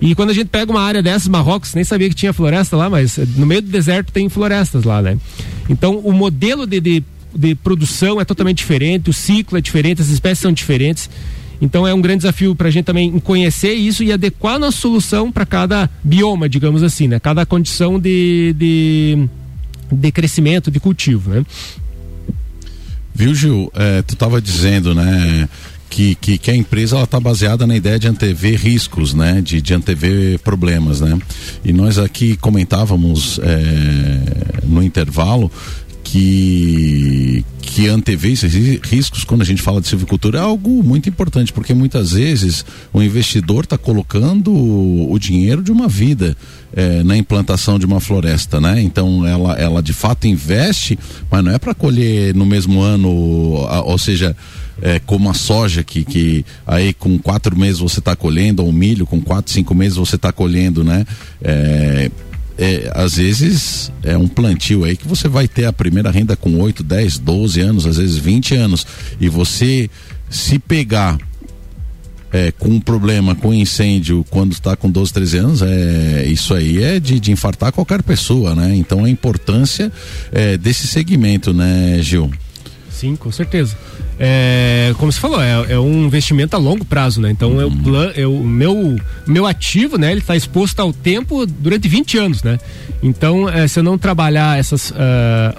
E 0.00 0.14
quando 0.14 0.30
a 0.30 0.34
gente 0.34 0.48
pega 0.48 0.70
uma 0.70 0.82
área 0.82 1.02
dessas, 1.02 1.28
Marrocos, 1.28 1.74
nem 1.74 1.84
sabia 1.84 2.08
que 2.08 2.14
tinha 2.14 2.32
floresta 2.32 2.76
lá, 2.76 2.90
mas 2.90 3.16
no 3.36 3.46
meio 3.46 3.62
do 3.62 3.68
deserto 3.68 4.12
tem 4.12 4.28
florestas 4.28 4.84
lá, 4.84 5.00
né? 5.00 5.16
Então, 5.68 5.98
o 5.98 6.12
modelo 6.12 6.66
de, 6.66 6.80
de, 6.80 7.04
de 7.34 7.54
produção 7.54 8.20
é 8.20 8.24
totalmente 8.24 8.58
diferente, 8.58 9.08
o 9.08 9.12
ciclo 9.12 9.56
é 9.56 9.60
diferente, 9.60 10.02
as 10.02 10.08
espécies 10.08 10.40
são 10.40 10.52
diferentes. 10.52 11.08
Então 11.60 11.86
é 11.86 11.92
um 11.92 12.00
grande 12.00 12.20
desafio 12.20 12.54
para 12.54 12.68
a 12.68 12.70
gente 12.70 12.86
também 12.86 13.20
conhecer 13.20 13.74
isso 13.74 14.02
e 14.02 14.10
adequar 14.10 14.54
a 14.54 14.58
nossa 14.58 14.78
solução 14.78 15.30
para 15.30 15.44
cada 15.44 15.90
bioma, 16.02 16.48
digamos 16.48 16.82
assim, 16.82 17.06
né? 17.06 17.20
Cada 17.20 17.44
condição 17.44 18.00
de, 18.00 18.54
de, 18.56 19.28
de 19.92 20.10
crescimento, 20.10 20.70
de 20.70 20.80
cultivo, 20.80 21.28
né? 21.28 21.44
Viu, 23.14 23.34
Gil? 23.34 23.70
É, 23.74 24.02
tu 24.02 24.14
estava 24.14 24.40
dizendo, 24.40 24.94
né? 24.94 25.48
que, 25.90 26.14
que, 26.14 26.38
que 26.38 26.50
a 26.50 26.54
empresa 26.54 26.94
ela 26.94 27.04
está 27.04 27.18
baseada 27.18 27.66
na 27.66 27.76
ideia 27.76 27.98
de 27.98 28.06
antever 28.06 28.56
riscos, 28.56 29.12
né? 29.12 29.42
De, 29.42 29.60
de 29.60 29.74
antever 29.74 30.38
problemas, 30.38 31.00
né? 31.00 31.18
E 31.64 31.72
nós 31.72 31.98
aqui 31.98 32.36
comentávamos 32.36 33.40
é, 33.42 34.62
no 34.64 34.82
intervalo 34.82 35.50
que 36.10 37.44
que 37.60 37.86
antever 37.86 38.32
esses 38.32 38.52
riscos 38.82 39.22
quando 39.22 39.42
a 39.42 39.44
gente 39.44 39.62
fala 39.62 39.80
de 39.80 39.86
silvicultura 39.86 40.38
é 40.38 40.40
algo 40.40 40.82
muito 40.82 41.08
importante 41.08 41.52
porque 41.52 41.72
muitas 41.72 42.10
vezes 42.12 42.64
o 42.92 43.00
investidor 43.00 43.62
está 43.62 43.78
colocando 43.78 44.52
o 44.52 45.16
dinheiro 45.20 45.62
de 45.62 45.70
uma 45.70 45.86
vida 45.86 46.36
é, 46.74 47.04
na 47.04 47.16
implantação 47.16 47.78
de 47.78 47.86
uma 47.86 48.00
floresta, 48.00 48.60
né? 48.60 48.80
Então 48.82 49.24
ela, 49.24 49.54
ela 49.54 49.82
de 49.82 49.92
fato 49.92 50.26
investe, 50.26 50.98
mas 51.30 51.44
não 51.44 51.52
é 51.52 51.58
para 51.60 51.74
colher 51.74 52.34
no 52.34 52.44
mesmo 52.44 52.80
ano, 52.80 53.08
ou 53.08 53.98
seja, 53.98 54.36
é, 54.82 54.98
como 54.98 55.30
a 55.30 55.34
soja 55.34 55.84
que, 55.84 56.04
que 56.04 56.44
aí 56.66 56.92
com 56.92 57.18
quatro 57.18 57.56
meses 57.56 57.78
você 57.78 58.00
está 58.00 58.16
colhendo, 58.16 58.62
ou 58.64 58.70
o 58.70 58.72
milho 58.72 59.06
com 59.06 59.20
quatro, 59.20 59.52
cinco 59.52 59.74
meses 59.74 59.96
você 59.96 60.16
está 60.16 60.32
colhendo, 60.32 60.82
né? 60.82 61.04
É, 61.42 62.10
é, 62.60 62.92
às 62.94 63.16
vezes 63.16 63.90
é 64.02 64.18
um 64.18 64.28
plantio 64.28 64.84
aí 64.84 64.94
que 64.94 65.08
você 65.08 65.26
vai 65.28 65.48
ter 65.48 65.64
a 65.64 65.72
primeira 65.72 66.10
renda 66.10 66.36
com 66.36 66.60
8, 66.60 66.82
10, 66.82 67.18
12 67.18 67.60
anos, 67.62 67.86
às 67.86 67.96
vezes 67.96 68.18
20 68.18 68.54
anos. 68.54 68.86
E 69.18 69.30
você 69.30 69.88
se 70.28 70.58
pegar 70.58 71.18
é, 72.30 72.52
com 72.52 72.68
um 72.68 72.78
problema, 72.78 73.34
com 73.34 73.54
incêndio, 73.54 74.26
quando 74.28 74.52
está 74.52 74.76
com 74.76 74.90
12, 74.90 75.10
13 75.10 75.38
anos, 75.38 75.62
é, 75.62 76.26
isso 76.26 76.52
aí 76.52 76.82
é 76.82 77.00
de, 77.00 77.18
de 77.18 77.32
infartar 77.32 77.72
qualquer 77.72 78.02
pessoa, 78.02 78.54
né? 78.54 78.76
Então 78.76 79.06
a 79.06 79.10
importância 79.10 79.90
é, 80.30 80.58
desse 80.58 80.86
segmento, 80.86 81.54
né, 81.54 81.98
Gil? 82.02 82.30
Sim, 82.90 83.16
com 83.16 83.32
certeza. 83.32 83.74
É, 84.22 84.92
como 84.98 85.10
você 85.10 85.18
falou, 85.18 85.40
é, 85.40 85.72
é, 85.72 85.78
um 85.78 86.04
investimento 86.04 86.54
a 86.54 86.58
longo 86.58 86.84
prazo, 86.84 87.22
né? 87.22 87.30
Então, 87.30 87.52
uhum. 87.52 87.60
é 87.62 87.64
o 87.64 87.70
plan, 87.70 88.12
é 88.14 88.26
o 88.26 88.44
meu, 88.44 88.96
meu 89.26 89.46
ativo, 89.46 89.96
né? 89.96 90.10
Ele 90.10 90.20
está 90.20 90.36
exposto 90.36 90.78
ao 90.78 90.92
tempo 90.92 91.46
durante 91.46 91.88
20 91.88 92.18
anos, 92.18 92.42
né? 92.42 92.58
Então, 93.02 93.48
é, 93.48 93.66
se 93.66 93.78
eu 93.78 93.82
não 93.82 93.96
trabalhar 93.96 94.58
essas. 94.58 94.90
Uh, 94.90 94.94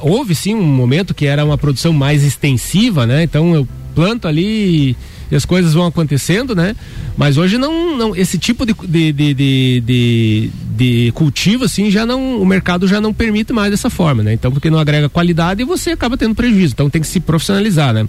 houve 0.02 0.36
sim 0.36 0.54
um 0.54 0.62
momento 0.62 1.12
que 1.12 1.26
era 1.26 1.44
uma 1.44 1.58
produção 1.58 1.92
mais 1.92 2.24
extensiva, 2.24 3.08
né? 3.08 3.24
Então, 3.24 3.56
eu 3.56 3.68
planto 3.96 4.28
ali 4.28 4.92
e 4.92 4.96
as 5.36 5.46
coisas 5.46 5.74
vão 5.74 5.86
acontecendo, 5.86 6.56
né? 6.56 6.76
Mas 7.18 7.38
hoje 7.38 7.58
não, 7.58 7.98
não 7.98 8.16
esse 8.16 8.38
tipo 8.38 8.66
de, 8.66 8.74
de, 8.74 9.14
de, 9.14 9.82
de, 9.82 10.52
de 10.76 11.12
cultivo 11.14 11.66
assim 11.66 11.90
já 11.90 12.06
não 12.06 12.42
o 12.42 12.46
mercado 12.46 12.88
já 12.88 13.00
não 13.00 13.14
permite 13.14 13.54
mais 13.54 13.72
dessa 13.72 13.90
forma, 13.90 14.24
né? 14.24 14.34
Então 14.34 14.52
porque 14.52 14.70
não 14.70 14.80
agrega 14.80 15.10
qualidade 15.10 15.62
e 15.62 15.66
você 15.66 15.92
acaba 15.92 16.18
tendo 16.18 16.36
prejuízo. 16.36 16.74
Então 16.74 16.90
tem 16.90 17.02
que 17.02 17.08
se 17.08 17.20
profissionalizar, 17.20 17.94
né? 17.94 18.08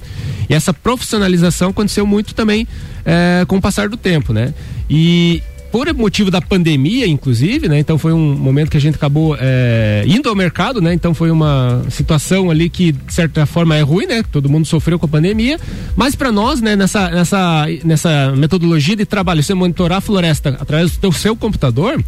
E 0.48 0.54
essa 0.54 0.72
profissionalização 0.72 1.70
aconteceu 1.70 2.06
muito 2.06 2.34
também 2.34 2.66
é, 3.04 3.44
com 3.46 3.56
o 3.56 3.60
passar 3.60 3.88
do 3.88 3.96
tempo, 3.96 4.32
né? 4.32 4.52
E 4.88 5.42
por 5.72 5.92
motivo 5.94 6.30
da 6.30 6.42
pandemia, 6.42 7.06
inclusive, 7.06 7.66
né? 7.66 7.78
Então 7.78 7.96
foi 7.96 8.12
um 8.12 8.36
momento 8.36 8.70
que 8.70 8.76
a 8.76 8.80
gente 8.80 8.96
acabou 8.96 9.34
é, 9.40 10.04
indo 10.06 10.28
ao 10.28 10.34
mercado, 10.34 10.82
né? 10.82 10.92
Então 10.92 11.14
foi 11.14 11.30
uma 11.30 11.82
situação 11.88 12.50
ali 12.50 12.68
que, 12.68 12.92
de 12.92 13.12
certa 13.12 13.46
forma, 13.46 13.74
é 13.74 13.80
ruim, 13.80 14.04
né? 14.04 14.22
Todo 14.30 14.50
mundo 14.50 14.66
sofreu 14.66 14.98
com 14.98 15.06
a 15.06 15.08
pandemia. 15.08 15.58
Mas 15.96 16.14
para 16.14 16.30
nós, 16.30 16.60
né, 16.60 16.76
nessa, 16.76 17.10
nessa, 17.10 17.66
nessa 17.84 18.34
metodologia 18.36 18.94
de 18.94 19.06
trabalho, 19.06 19.42
você 19.42 19.54
monitorar 19.54 19.98
a 19.98 20.00
floresta 20.02 20.50
através 20.60 20.98
do 20.98 21.10
seu 21.10 21.34
computador, 21.34 22.04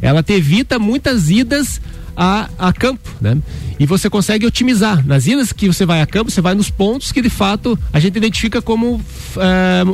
ela 0.00 0.22
te 0.22 0.34
evita 0.34 0.78
muitas 0.78 1.28
idas 1.28 1.80
a, 2.18 2.50
a 2.58 2.72
campo, 2.72 3.08
né? 3.20 3.38
E 3.78 3.86
você 3.86 4.10
consegue 4.10 4.44
otimizar. 4.44 5.06
Nas 5.06 5.28
idas 5.28 5.52
que 5.52 5.68
você 5.68 5.86
vai 5.86 6.02
a 6.02 6.06
campo, 6.06 6.32
você 6.32 6.40
vai 6.40 6.52
nos 6.52 6.68
pontos 6.68 7.12
que 7.12 7.22
de 7.22 7.30
fato 7.30 7.78
a 7.92 8.00
gente 8.00 8.16
identifica 8.16 8.60
como 8.60 9.00
é, 9.36 9.84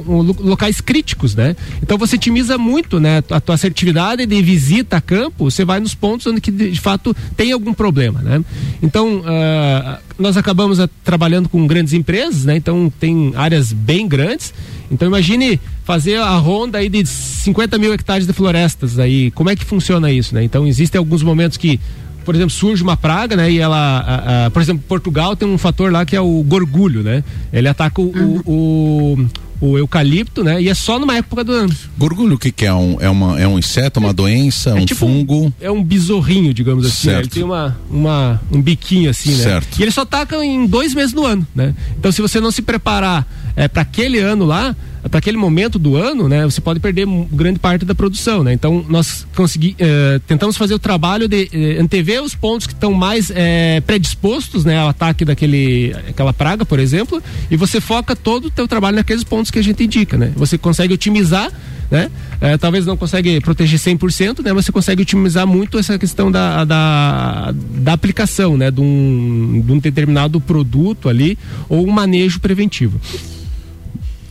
locais 0.41 0.81
críticos, 0.81 1.35
né? 1.35 1.55
Então 1.83 1.99
você 1.99 2.17
otimiza 2.17 2.57
muito, 2.57 2.99
né? 2.99 3.23
A 3.29 3.41
tua 3.41 3.57
assertividade 3.57 4.25
de 4.25 4.43
visita 4.43 4.97
a 4.97 5.01
campo, 5.03 5.51
você 5.51 5.67
vai 5.67 5.81
nos 5.81 5.95
pontos 5.95 6.27
onde 6.27 6.41
que 6.41 6.51
de 6.51 6.81
fato 6.81 7.15
tem 7.37 7.53
algum 7.53 7.75
problema, 7.75 8.23
né? 8.23 8.43
Então 8.83 9.19
uh, 9.19 9.99
nós 10.19 10.39
acabamos 10.39 10.79
uh, 10.79 10.89
trabalhando 11.05 11.51
com 11.51 11.67
grandes 11.67 11.93
empresas, 11.93 12.47
né? 12.47 12.57
Então 12.57 12.91
tem 12.99 13.35
áreas 13.37 13.71
bem 13.71 14.09
grandes. 14.09 14.55
Então 14.91 15.09
imagine 15.09 15.61
fazer 15.85 16.17
a 16.17 16.37
ronda 16.37 16.79
aí 16.79 16.89
de 16.89 17.05
50 17.05 17.77
mil 17.77 17.93
hectares 17.93 18.27
de 18.27 18.33
florestas 18.33 18.99
aí. 18.99 19.31
Como 19.33 19.51
é 19.51 19.57
que 19.57 19.65
funciona 19.65 20.11
isso, 20.11 20.35
né? 20.35 20.43
Então 20.43 20.67
existem 20.67 20.99
alguns 20.99 21.23
momentos 21.23 21.59
que 21.59 21.79
por 22.25 22.35
exemplo, 22.35 22.51
surge 22.51 22.83
uma 22.83 22.97
praga, 22.97 23.37
né? 23.37 23.51
E 23.51 23.59
ela, 23.59 23.77
a, 23.77 24.47
a, 24.47 24.51
por 24.51 24.61
exemplo, 24.63 24.83
Portugal 24.89 25.37
tem 25.37 25.49
um 25.49 25.59
fator 25.59 25.93
lá 25.93 26.05
que 26.05 26.17
é 26.17 26.21
o 26.21 26.43
gorgulho, 26.43 27.03
né? 27.03 27.23
Ele 27.53 27.69
ataca 27.69 28.01
o, 28.01 28.05
uhum. 28.05 28.41
o, 28.45 29.19
o, 29.61 29.69
o, 29.69 29.79
eucalipto, 29.79 30.43
né? 30.43 30.61
E 30.61 30.69
é 30.69 30.75
só 30.75 30.99
numa 30.99 31.17
época 31.17 31.45
do 31.45 31.53
ano. 31.53 31.75
Gorgulho, 31.99 32.37
o 32.37 32.39
que, 32.39 32.51
que 32.51 32.67
é? 32.67 32.73
Um, 32.73 32.97
é, 33.01 33.09
uma, 33.09 33.41
é 33.41 33.47
um 33.47 33.59
inseto, 33.59 34.01
uma 34.01 34.13
doença, 34.13 34.71
é 34.71 34.75
um 34.75 34.85
tipo 34.85 35.01
fungo? 35.01 35.53
é 35.61 35.71
um 35.71 35.83
besorrinho, 35.83 36.53
digamos 36.53 36.87
assim. 36.87 37.09
Né? 37.09 37.19
Ele 37.21 37.29
tem 37.29 37.43
uma, 37.43 37.77
uma, 37.91 38.41
um 38.51 38.61
biquinho 38.61 39.11
assim, 39.11 39.33
né? 39.33 39.43
Certo. 39.43 39.79
E 39.79 39.83
ele 39.83 39.91
só 39.91 40.03
ataca 40.03 40.43
em 40.45 40.67
dois 40.67 40.95
meses 40.95 41.13
do 41.13 41.25
ano, 41.25 41.47
né? 41.55 41.75
Então, 41.99 42.11
se 42.11 42.21
você 42.21 42.41
não 42.41 42.51
se 42.51 42.63
preparar 42.63 43.27
é, 43.57 43.69
para 43.69 43.83
aquele 43.83 44.19
ano 44.19 44.45
lá, 44.45 44.75
para 45.11 45.19
aquele 45.19 45.37
momento 45.37 45.79
do 45.79 45.97
ano, 45.97 46.29
né, 46.29 46.45
você 46.45 46.61
pode 46.61 46.81
perder 46.81 47.07
grande 47.31 47.59
parte 47.59 47.85
da 47.85 47.95
produção, 47.95 48.43
né? 48.43 48.53
Então 48.53 48.85
nós 48.89 49.27
consegui, 49.37 49.77
eh, 49.79 50.19
tentamos 50.27 50.57
fazer 50.57 50.73
o 50.73 50.79
trabalho 50.79 51.29
de 51.29 51.51
eh, 51.53 51.79
antever 51.79 52.23
os 52.23 52.35
pontos 52.35 52.67
que 52.67 52.73
estão 52.73 52.93
mais 52.93 53.31
eh, 53.35 53.83
predispostos, 53.87 54.65
né, 54.65 54.79
ao 54.79 54.89
ataque 54.89 55.25
daquele 55.25 55.95
aquela 56.09 56.33
praga, 56.33 56.65
por 56.65 56.79
exemplo, 56.79 57.23
e 57.51 57.57
você 57.57 57.83
foca 57.83 58.17
todo 58.17 58.47
o 58.47 58.51
teu 58.51 58.67
trabalho 58.67 58.97
naqueles 58.97 59.25
pontos 59.25 59.51
que 59.51 59.59
a 59.59 59.63
gente 59.63 59.85
indica, 59.85 60.17
né? 60.17 60.33
Você 60.37 60.57
consegue 60.57 60.95
otimizar 60.95 61.53
né? 61.91 62.11
É, 62.41 62.57
talvez 62.57 62.87
não 62.87 62.97
consegue 62.97 63.41
proteger 63.41 63.79
100%, 63.79 64.43
né? 64.43 64.53
Mas 64.53 64.65
você 64.65 64.73
consegue 64.73 65.03
otimizar 65.03 65.47
muito 65.47 65.79
essa 65.79 65.99
questão 65.99 66.31
da, 66.33 66.65
da, 66.65 67.55
da 67.55 67.93
aplicação, 67.93 68.57
né? 68.57 68.71
De 68.71 68.81
um, 68.81 69.63
de 69.65 69.71
um 69.71 69.79
determinado 69.79 70.41
produto 70.41 71.09
ali 71.09 71.39
ou 71.69 71.87
um 71.87 71.93
manejo 71.93 72.41
preventivo. 72.41 72.99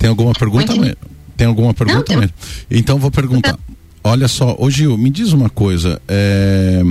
Tem 0.04 0.10
alguma 0.10 0.34
pergunta? 0.34 0.76
Pode... 0.76 0.98
Tem 1.38 1.48
alguma 1.48 1.74
pergunta? 1.74 2.14
Não, 2.14 2.30
Então 2.70 3.00
vou 3.00 3.10
perguntar. 3.10 3.58
Olha 4.04 4.28
só, 4.28 4.54
ô 4.60 4.70
Gil, 4.70 4.98
me 4.98 5.10
diz 5.10 5.32
uma 5.32 5.50
coisa. 5.50 6.02
É... 6.10 6.84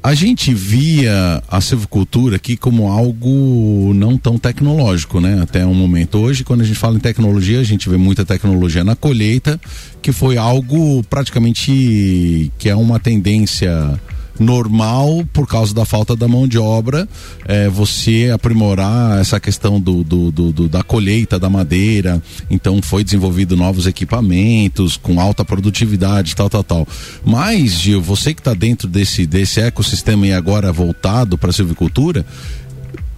A 0.00 0.14
gente 0.14 0.54
via 0.54 1.42
a 1.50 1.60
silvicultura 1.60 2.36
aqui 2.36 2.56
como 2.56 2.86
algo 2.86 3.92
não 3.94 4.16
tão 4.16 4.38
tecnológico, 4.38 5.20
né? 5.20 5.40
Até 5.42 5.66
um 5.66 5.74
momento. 5.74 6.18
Hoje, 6.18 6.44
quando 6.44 6.60
a 6.60 6.64
gente 6.64 6.78
fala 6.78 6.98
em 6.98 7.00
tecnologia, 7.00 7.58
a 7.58 7.64
gente 7.64 7.88
vê 7.88 7.96
muita 7.96 8.24
tecnologia 8.24 8.84
na 8.84 8.94
colheita, 8.94 9.60
que 10.00 10.12
foi 10.12 10.36
algo 10.36 11.02
praticamente 11.10 12.52
que 12.60 12.68
é 12.68 12.76
uma 12.76 13.00
tendência 13.00 14.00
normal 14.38 15.24
por 15.32 15.46
causa 15.46 15.74
da 15.74 15.84
falta 15.84 16.14
da 16.14 16.28
mão 16.28 16.46
de 16.46 16.58
obra, 16.58 17.08
é, 17.46 17.68
você 17.68 18.30
aprimorar 18.32 19.20
essa 19.20 19.40
questão 19.40 19.80
do, 19.80 20.02
do, 20.04 20.30
do, 20.30 20.52
do, 20.52 20.68
da 20.68 20.82
colheita 20.82 21.38
da 21.38 21.48
madeira. 21.48 22.22
Então 22.50 22.80
foi 22.82 23.04
desenvolvido 23.04 23.56
novos 23.56 23.86
equipamentos 23.86 24.96
com 24.96 25.20
alta 25.20 25.44
produtividade, 25.44 26.34
tal, 26.34 26.48
tal, 26.48 26.64
tal. 26.64 26.88
Mas, 27.24 27.72
Gil, 27.72 28.00
você 28.00 28.34
que 28.34 28.40
está 28.40 28.54
dentro 28.54 28.88
desse, 28.88 29.26
desse 29.26 29.60
ecossistema 29.60 30.26
e 30.26 30.32
agora 30.32 30.72
voltado 30.72 31.38
para 31.38 31.50
a 31.50 31.52
silvicultura, 31.52 32.24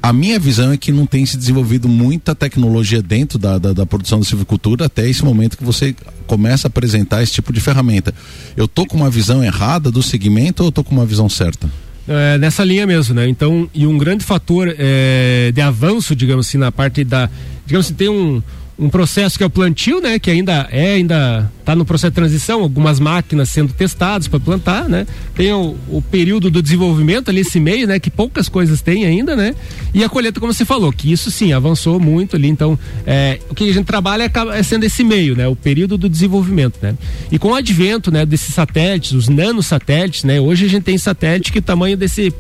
a 0.03 0.13
minha 0.13 0.39
visão 0.39 0.73
é 0.73 0.77
que 0.77 0.93
não 0.93 1.07
tem 1.07 1.27
se 1.27 1.37
desenvolvido 1.37 1.89
muita 1.89 2.35
tecnologia 2.35 3.03
dentro 3.03 3.39
da, 3.39 3.59
da, 3.59 3.73
da, 3.73 3.87
produção 3.87 4.21
da 4.21 4.25
silvicultura 4.25 4.87
até 4.87 5.09
esse 5.09 5.25
momento 5.25 5.59
que 5.59 5.65
você 5.65 5.95
começa 6.27 6.67
a 6.67 6.69
apresentar 6.69 7.23
esse 7.23 7.33
tipo 7.33 7.53
de 7.53 7.61
ferramenta. 7.61 8.15
Eu 8.57 8.69
tô 8.69 8.87
com 8.87 8.97
uma 8.97 9.11
visão 9.11 9.43
errada 9.43 9.91
do 9.91 10.03
segmento 10.03 10.63
ou 10.63 10.69
eu 10.69 10.73
tô 10.73 10.85
com 10.85 10.95
uma 10.95 11.07
visão 11.07 11.29
certa? 11.29 11.69
É, 12.07 12.39
nessa 12.39 12.65
linha 12.65 12.87
mesmo, 12.87 13.15
né? 13.15 13.29
Então, 13.29 13.69
e 13.75 13.87
um 13.87 13.99
grande 13.99 14.25
fator 14.25 14.75
é, 14.79 15.53
de 15.53 15.61
avanço, 15.61 16.17
digamos 16.17 16.49
assim, 16.49 16.57
na 16.57 16.73
parte 16.73 17.05
da. 17.05 17.29
Digamos 17.67 17.87
assim, 17.87 17.95
tem 17.95 18.09
um, 18.09 18.43
um 18.79 18.89
processo 18.89 19.37
que 19.37 19.43
é 19.43 19.47
o 19.47 19.51
plantio, 19.51 20.01
né, 20.01 20.19
que 20.19 20.31
ainda 20.31 20.69
é 20.71 20.95
ainda 20.95 21.51
está 21.59 21.75
no 21.75 21.85
processo 21.85 22.13
de 22.13 22.15
transição, 22.15 22.63
algumas 22.63 23.01
máquinas 23.01 23.51
sendo 23.51 23.73
testadas 23.73 24.27
para 24.27 24.41
plantar, 24.41 24.89
né? 24.89 25.07
Tem 25.35 25.53
o, 25.53 25.77
o, 25.89 26.01
período 26.01 26.51
do 26.51 26.63
desenvolvimento 26.63 27.29
ali 27.29 27.41
esse 27.41 27.61
meio, 27.61 27.87
né, 27.87 27.99
que 27.99 28.11
poucas 28.11 28.49
coisas 28.49 28.81
tem 28.81 29.05
ainda, 29.05 29.37
né? 29.37 29.55
E 29.93 30.03
a 30.03 30.09
colheita, 30.09 30.41
como 30.41 30.53
você 30.53 30.65
falou, 30.65 30.91
que 30.91 31.13
isso 31.13 31.31
sim 31.31 31.53
avançou 31.53 32.01
muito 32.01 32.37
ali. 32.37 32.49
Então, 32.49 32.79
é, 33.07 33.39
o 33.51 33.55
que 33.55 33.69
a 33.69 33.73
gente 33.75 33.85
trabalha 33.85 34.23
é, 34.23 34.59
é 34.59 34.63
sendo 34.63 34.85
esse 34.85 35.05
meio, 35.05 35.37
né, 35.37 35.47
o 35.47 35.55
período 35.57 35.99
do 35.99 36.09
desenvolvimento, 36.09 36.79
né? 36.81 36.95
E 37.31 37.39
com 37.39 37.49
o 37.49 37.55
advento, 37.55 38.11
né, 38.11 38.25
desses 38.25 38.55
satélites, 38.55 39.13
os 39.13 39.29
nanosatélites, 39.29 40.25
né? 40.25 40.41
Hoje 40.41 40.65
a 40.65 40.69
gente 40.69 40.85
tem 40.85 40.97
satélite 40.97 41.53
que 41.53 41.61
tamanho 41.61 41.99
desse 41.99 42.33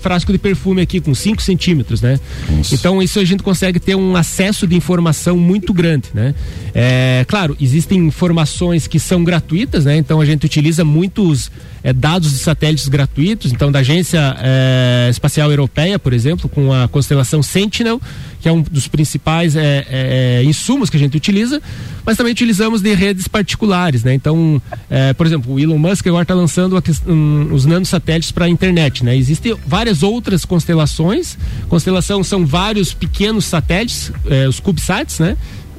frasco 0.00 0.32
de 0.32 0.38
perfume 0.38 0.82
aqui 0.82 1.00
com 1.00 1.14
5 1.14 1.42
centímetros, 1.42 2.00
né? 2.00 2.18
Nossa. 2.50 2.74
Então 2.74 3.02
isso 3.02 3.18
a 3.18 3.24
gente 3.24 3.42
consegue 3.42 3.78
ter 3.78 3.94
um 3.94 4.16
acesso 4.16 4.66
de 4.66 4.76
informação 4.76 5.36
muito 5.36 5.72
grande, 5.72 6.08
né? 6.14 6.34
É, 6.74 7.24
claro, 7.28 7.56
existem 7.60 7.98
informações 7.98 8.86
que 8.86 8.98
são 8.98 9.24
gratuitas, 9.24 9.84
né? 9.84 9.96
Então 9.96 10.20
a 10.20 10.24
gente 10.24 10.44
utiliza 10.44 10.84
muitos 10.84 11.50
é, 11.82 11.92
dados 11.92 12.32
de 12.32 12.38
satélites 12.38 12.88
gratuitos, 12.88 13.52
então 13.52 13.70
da 13.70 13.78
Agência 13.78 14.36
é, 14.40 15.08
Espacial 15.10 15.50
Europeia, 15.50 15.98
por 15.98 16.12
exemplo, 16.12 16.48
com 16.48 16.72
a 16.72 16.88
constelação 16.88 17.42
Sentinel, 17.42 18.00
que 18.46 18.50
é 18.50 18.52
um 18.52 18.62
dos 18.62 18.86
principais 18.86 19.56
é, 19.56 19.84
é, 19.90 20.44
insumos 20.44 20.88
que 20.88 20.96
a 20.96 21.00
gente 21.00 21.16
utiliza, 21.16 21.60
mas 22.04 22.16
também 22.16 22.30
utilizamos 22.30 22.80
de 22.80 22.94
redes 22.94 23.26
particulares, 23.26 24.04
né? 24.04 24.14
Então, 24.14 24.62
é, 24.88 25.12
por 25.12 25.26
exemplo, 25.26 25.54
o 25.54 25.58
Elon 25.58 25.76
Musk 25.76 26.06
agora 26.06 26.22
está 26.22 26.32
lançando 26.32 26.80
um, 27.08 27.52
os 27.52 27.66
nanosatélites 27.66 28.30
para 28.30 28.44
a 28.44 28.48
internet, 28.48 29.04
né? 29.04 29.16
Existem 29.16 29.56
várias 29.66 30.04
outras 30.04 30.44
constelações. 30.44 31.36
Constelação 31.68 32.22
são 32.22 32.46
vários 32.46 32.94
pequenos 32.94 33.46
satélites, 33.46 34.12
é, 34.30 34.46
os 34.46 34.60
CubeSats, 34.60 35.18
né? 35.18 35.36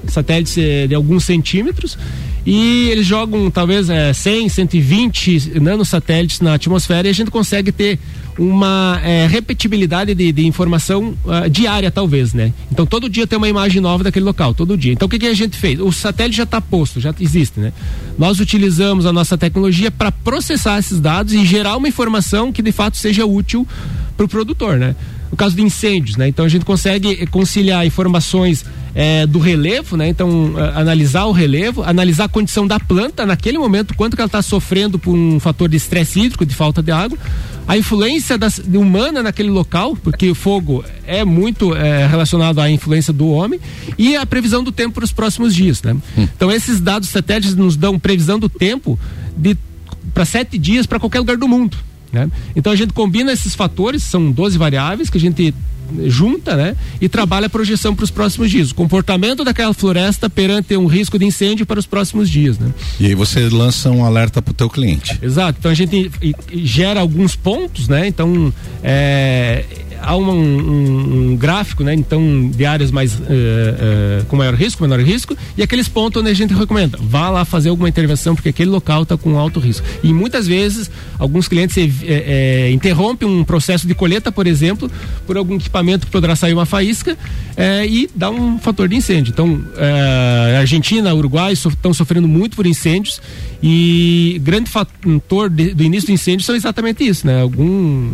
Satélites 0.10 0.58
é, 0.58 0.88
de 0.88 0.94
alguns 0.94 1.24
centímetros 1.24 1.98
e 2.46 2.90
eles 2.90 3.06
jogam 3.06 3.50
talvez 3.52 3.90
é, 3.90 4.12
100, 4.14 4.50
120 4.50 5.60
nanosatélites 5.60 6.40
na 6.40 6.54
atmosfera 6.54 7.08
e 7.08 7.12
a 7.12 7.14
gente 7.14 7.32
consegue 7.32 7.72
ter 7.72 7.98
uma 8.38 9.00
é, 9.04 9.28
repetibilidade 9.28 10.14
de, 10.14 10.32
de 10.32 10.46
informação 10.46 11.16
uh, 11.26 11.50
diária, 11.50 11.90
talvez, 11.90 12.34
né? 12.34 12.54
Então 12.72 12.86
todo 12.86 13.10
dia 13.10 13.26
tem 13.26 13.38
uma 13.38 13.50
imagem 13.50 13.82
nova 13.82 14.04
daquele 14.04 14.26
local, 14.26 14.54
todo 14.54 14.78
dia. 14.78 14.94
Então 14.94 15.08
o 15.08 15.10
que, 15.10 15.20
que 15.20 15.26
a 15.26 15.34
gente 15.34 15.58
fez? 15.58 15.80
O 15.80 15.92
satélite 15.92 16.38
já 16.38 16.44
está 16.44 16.62
posto, 16.62 17.00
já 17.00 17.14
existe, 17.20 17.60
né? 17.60 17.74
Nós 18.18 18.40
utilizamos 18.40 19.06
a 19.06 19.14
nossa 19.14 19.38
tecnologia 19.38 19.90
para 19.90 20.12
processar 20.12 20.78
esses 20.80 21.00
dados 21.00 21.34
e 21.34 21.46
gerar 21.46 21.78
uma 21.78 21.88
informação 21.88 22.52
que 22.52 22.62
de 22.62 22.72
fato 22.72 22.98
seja 22.98 23.26
útil 23.26 23.68
para 24.16 24.26
o 24.26 24.30
produtor, 24.30 24.78
né? 24.78 24.96
No 25.32 25.38
caso 25.38 25.56
de 25.56 25.62
incêndios, 25.62 26.16
né? 26.16 26.28
Então 26.28 26.46
a 26.46 26.50
gente 26.50 26.64
consegue 26.64 27.26
conciliar 27.28 27.86
informações 27.86 28.64
é, 29.00 29.28
do 29.28 29.38
relevo, 29.38 29.96
né? 29.96 30.10
Então, 30.10 30.56
analisar 30.74 31.26
o 31.26 31.32
relevo, 31.32 31.84
analisar 31.84 32.24
a 32.24 32.28
condição 32.28 32.66
da 32.66 32.80
planta 32.80 33.28
naquele 33.28 33.60
momento, 33.60 33.94
quanto 33.94 34.16
que 34.16 34.22
ela 34.24 34.28
está 34.28 34.42
sofrendo 34.42 34.98
por 34.98 35.14
um 35.14 35.40
fator 35.40 35.70
de 35.70 35.78
estresse 35.78 36.20
hídrico, 36.20 36.44
de 36.44 36.56
falta 36.56 36.82
de 36.82 36.92
água, 36.92 37.16
a 37.68 37.78
influência 37.78 38.40
das, 38.40 38.58
humana 38.58 39.22
naquele 39.22 39.52
local, 39.52 39.96
porque 39.96 40.32
o 40.32 40.34
fogo 40.34 40.84
é 41.06 41.24
muito 41.24 41.76
é, 41.76 42.08
relacionado 42.08 42.60
à 42.60 42.72
influência 42.72 43.14
do 43.14 43.30
homem, 43.30 43.60
e 44.00 44.16
a 44.16 44.26
previsão 44.26 44.64
do 44.64 44.72
tempo 44.72 44.96
para 44.96 45.06
os 45.06 45.12
próximos 45.12 45.54
dias, 45.54 45.84
né? 45.84 45.96
Hum. 46.18 46.28
Então, 46.36 46.52
esses 46.52 46.82
dados 46.82 47.10
satélites 47.10 47.54
nos 47.54 47.78
dão 47.78 48.00
previsão 48.00 48.40
do 48.40 48.50
tempo 48.50 48.98
de 49.38 49.56
para 50.12 50.26
sete 50.26 50.58
dias 50.58 50.88
para 50.88 51.00
qualquer 51.00 51.20
lugar 51.20 51.38
do 51.38 51.48
mundo. 51.48 51.78
Né? 52.12 52.32
Então 52.56 52.74
a 52.74 52.76
gente 52.76 52.94
combina 52.94 53.32
esses 53.32 53.54
fatores, 53.54 54.02
são 54.02 54.32
12 54.32 54.58
variáveis 54.58 55.10
que 55.10 55.18
a 55.18 55.22
gente 55.22 55.54
junta, 56.06 56.56
né? 56.56 56.76
E 57.00 57.08
trabalha 57.08 57.48
a 57.48 57.50
projeção 57.50 57.96
para 57.96 58.04
os 58.04 58.12
próximos 58.12 58.50
dias. 58.50 58.72
O 58.72 58.76
comportamento 58.76 59.44
daquela 59.44 59.74
floresta 59.74 60.30
perante 60.30 60.76
um 60.78 60.88
risco 60.88 61.18
de 61.18 61.26
incêndio 61.26 61.66
para 61.66 61.80
os 61.80 61.86
próximos 61.86 62.30
dias, 62.30 62.58
né? 62.58 62.72
E 63.00 63.08
aí 63.08 63.16
você 63.16 63.48
lança 63.50 63.90
um 63.90 64.06
alerta 64.06 64.42
para 64.42 64.52
o 64.52 64.54
teu 64.54 64.70
cliente. 64.70 65.18
Exato. 65.22 65.58
Então 65.60 65.72
a 65.72 65.76
gente 65.76 66.12
gera 66.52 67.00
alguns 67.00 67.36
pontos, 67.36 67.88
né? 67.88 68.08
Então 68.08 68.54
é, 68.84 69.64
há 70.02 70.16
um, 70.16 70.30
um, 70.30 71.32
um, 71.32 71.36
gráfico, 71.36 71.84
né? 71.84 71.94
Então, 71.94 72.50
de 72.50 72.66
áreas 72.66 72.92
mais 72.92 73.16
uh, 73.16 73.22
uh, 73.22 74.26
com 74.28 74.36
maior 74.36 74.54
risco, 74.54 74.82
menor 74.82 75.00
risco, 75.00 75.36
e 75.58 75.64
aqueles 75.64 75.88
pontos 75.88 76.22
onde 76.22 76.32
a 76.32 76.34
gente 76.34 76.54
recomenda, 76.54 76.98
vá 77.02 77.30
lá 77.30 77.46
fazer 77.46 77.70
alguma 77.70 77.90
intervenção, 77.90 78.36
porque 78.36 78.50
aquele 78.50 78.70
local 78.70 79.04
está 79.04 79.18
com 79.18 79.38
alto 79.38 79.60
risco. 79.60 79.86
E 80.04 80.14
muitas 80.14 80.48
vezes, 80.48 80.90
alguns 81.18 81.48
clientes 81.48 81.78
é, 82.04 82.72
interrompem 82.72 83.28
um 83.28 83.44
processo 83.44 83.88
de 83.88 83.94
colheita, 83.94 84.32
por 84.32 84.48
exemplo, 84.48 84.90
por 85.26 85.38
algum 85.38 85.58
equipamento 85.78 86.06
que 86.06 86.12
poderá 86.12 86.36
sair 86.36 86.54
uma 86.54 86.66
faísca 86.66 87.18
e 87.88 88.10
dá 88.16 88.30
um 88.30 88.58
fator 88.60 88.88
de 88.88 88.96
incêndio. 88.96 89.32
Então, 89.32 89.62
a 90.56 90.60
Argentina, 90.60 91.14
Uruguai 91.14 91.54
estão 91.54 91.94
sofrendo 91.94 92.28
muito 92.28 92.56
por 92.56 92.66
incêndios 92.66 93.22
e 93.62 94.40
grande 94.44 94.70
fator 94.70 95.50
de, 95.50 95.74
do 95.74 95.84
início 95.84 96.08
do 96.08 96.14
incêndio 96.14 96.46
são 96.46 96.56
exatamente 96.56 97.08
isso, 97.08 97.26
né? 97.26 97.42
Algum 97.42 98.12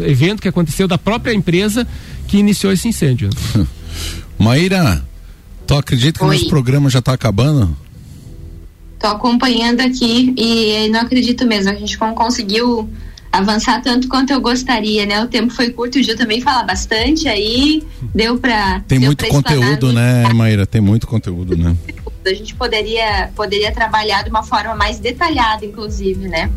evento 0.00 0.42
que 0.42 0.48
aconteceu 0.48 0.86
da 0.86 0.98
própria 0.98 1.32
empresa 1.32 1.86
que 2.28 2.38
iniciou 2.38 2.72
esse 2.72 2.88
incêndio. 2.88 3.30
Maíra, 4.38 5.02
tu 5.66 5.74
acredita 5.74 6.18
que 6.18 6.24
o 6.24 6.28
nosso 6.28 6.48
programa 6.48 6.90
já 6.90 6.98
está 6.98 7.12
acabando? 7.12 7.76
Tô 8.98 9.08
acompanhando 9.08 9.80
aqui 9.80 10.34
e 10.36 10.88
não 10.88 11.00
acredito 11.00 11.46
mesmo. 11.46 11.70
A 11.70 11.74
gente 11.74 11.96
conseguiu 11.98 12.88
avançar 13.38 13.82
tanto 13.82 14.08
quanto 14.08 14.32
eu 14.32 14.40
gostaria, 14.40 15.04
né? 15.06 15.22
O 15.22 15.26
tempo 15.26 15.52
foi 15.52 15.70
curto 15.70 15.98
o 15.98 16.02
Gil 16.02 16.16
também 16.16 16.40
fala 16.40 16.62
bastante, 16.62 17.28
aí 17.28 17.82
deu 18.14 18.38
para 18.38 18.80
Tem 18.86 18.98
deu 18.98 19.08
muito 19.08 19.26
conteúdo, 19.28 19.92
né, 19.92 20.32
Maíra? 20.32 20.66
Tem 20.66 20.80
muito 20.80 21.06
conteúdo, 21.06 21.56
né? 21.56 21.76
A 22.24 22.34
gente 22.34 22.56
poderia 22.56 23.30
poderia 23.36 23.72
trabalhar 23.72 24.22
de 24.22 24.30
uma 24.30 24.42
forma 24.42 24.74
mais 24.74 24.98
detalhada, 24.98 25.64
inclusive, 25.64 26.28
né? 26.28 26.50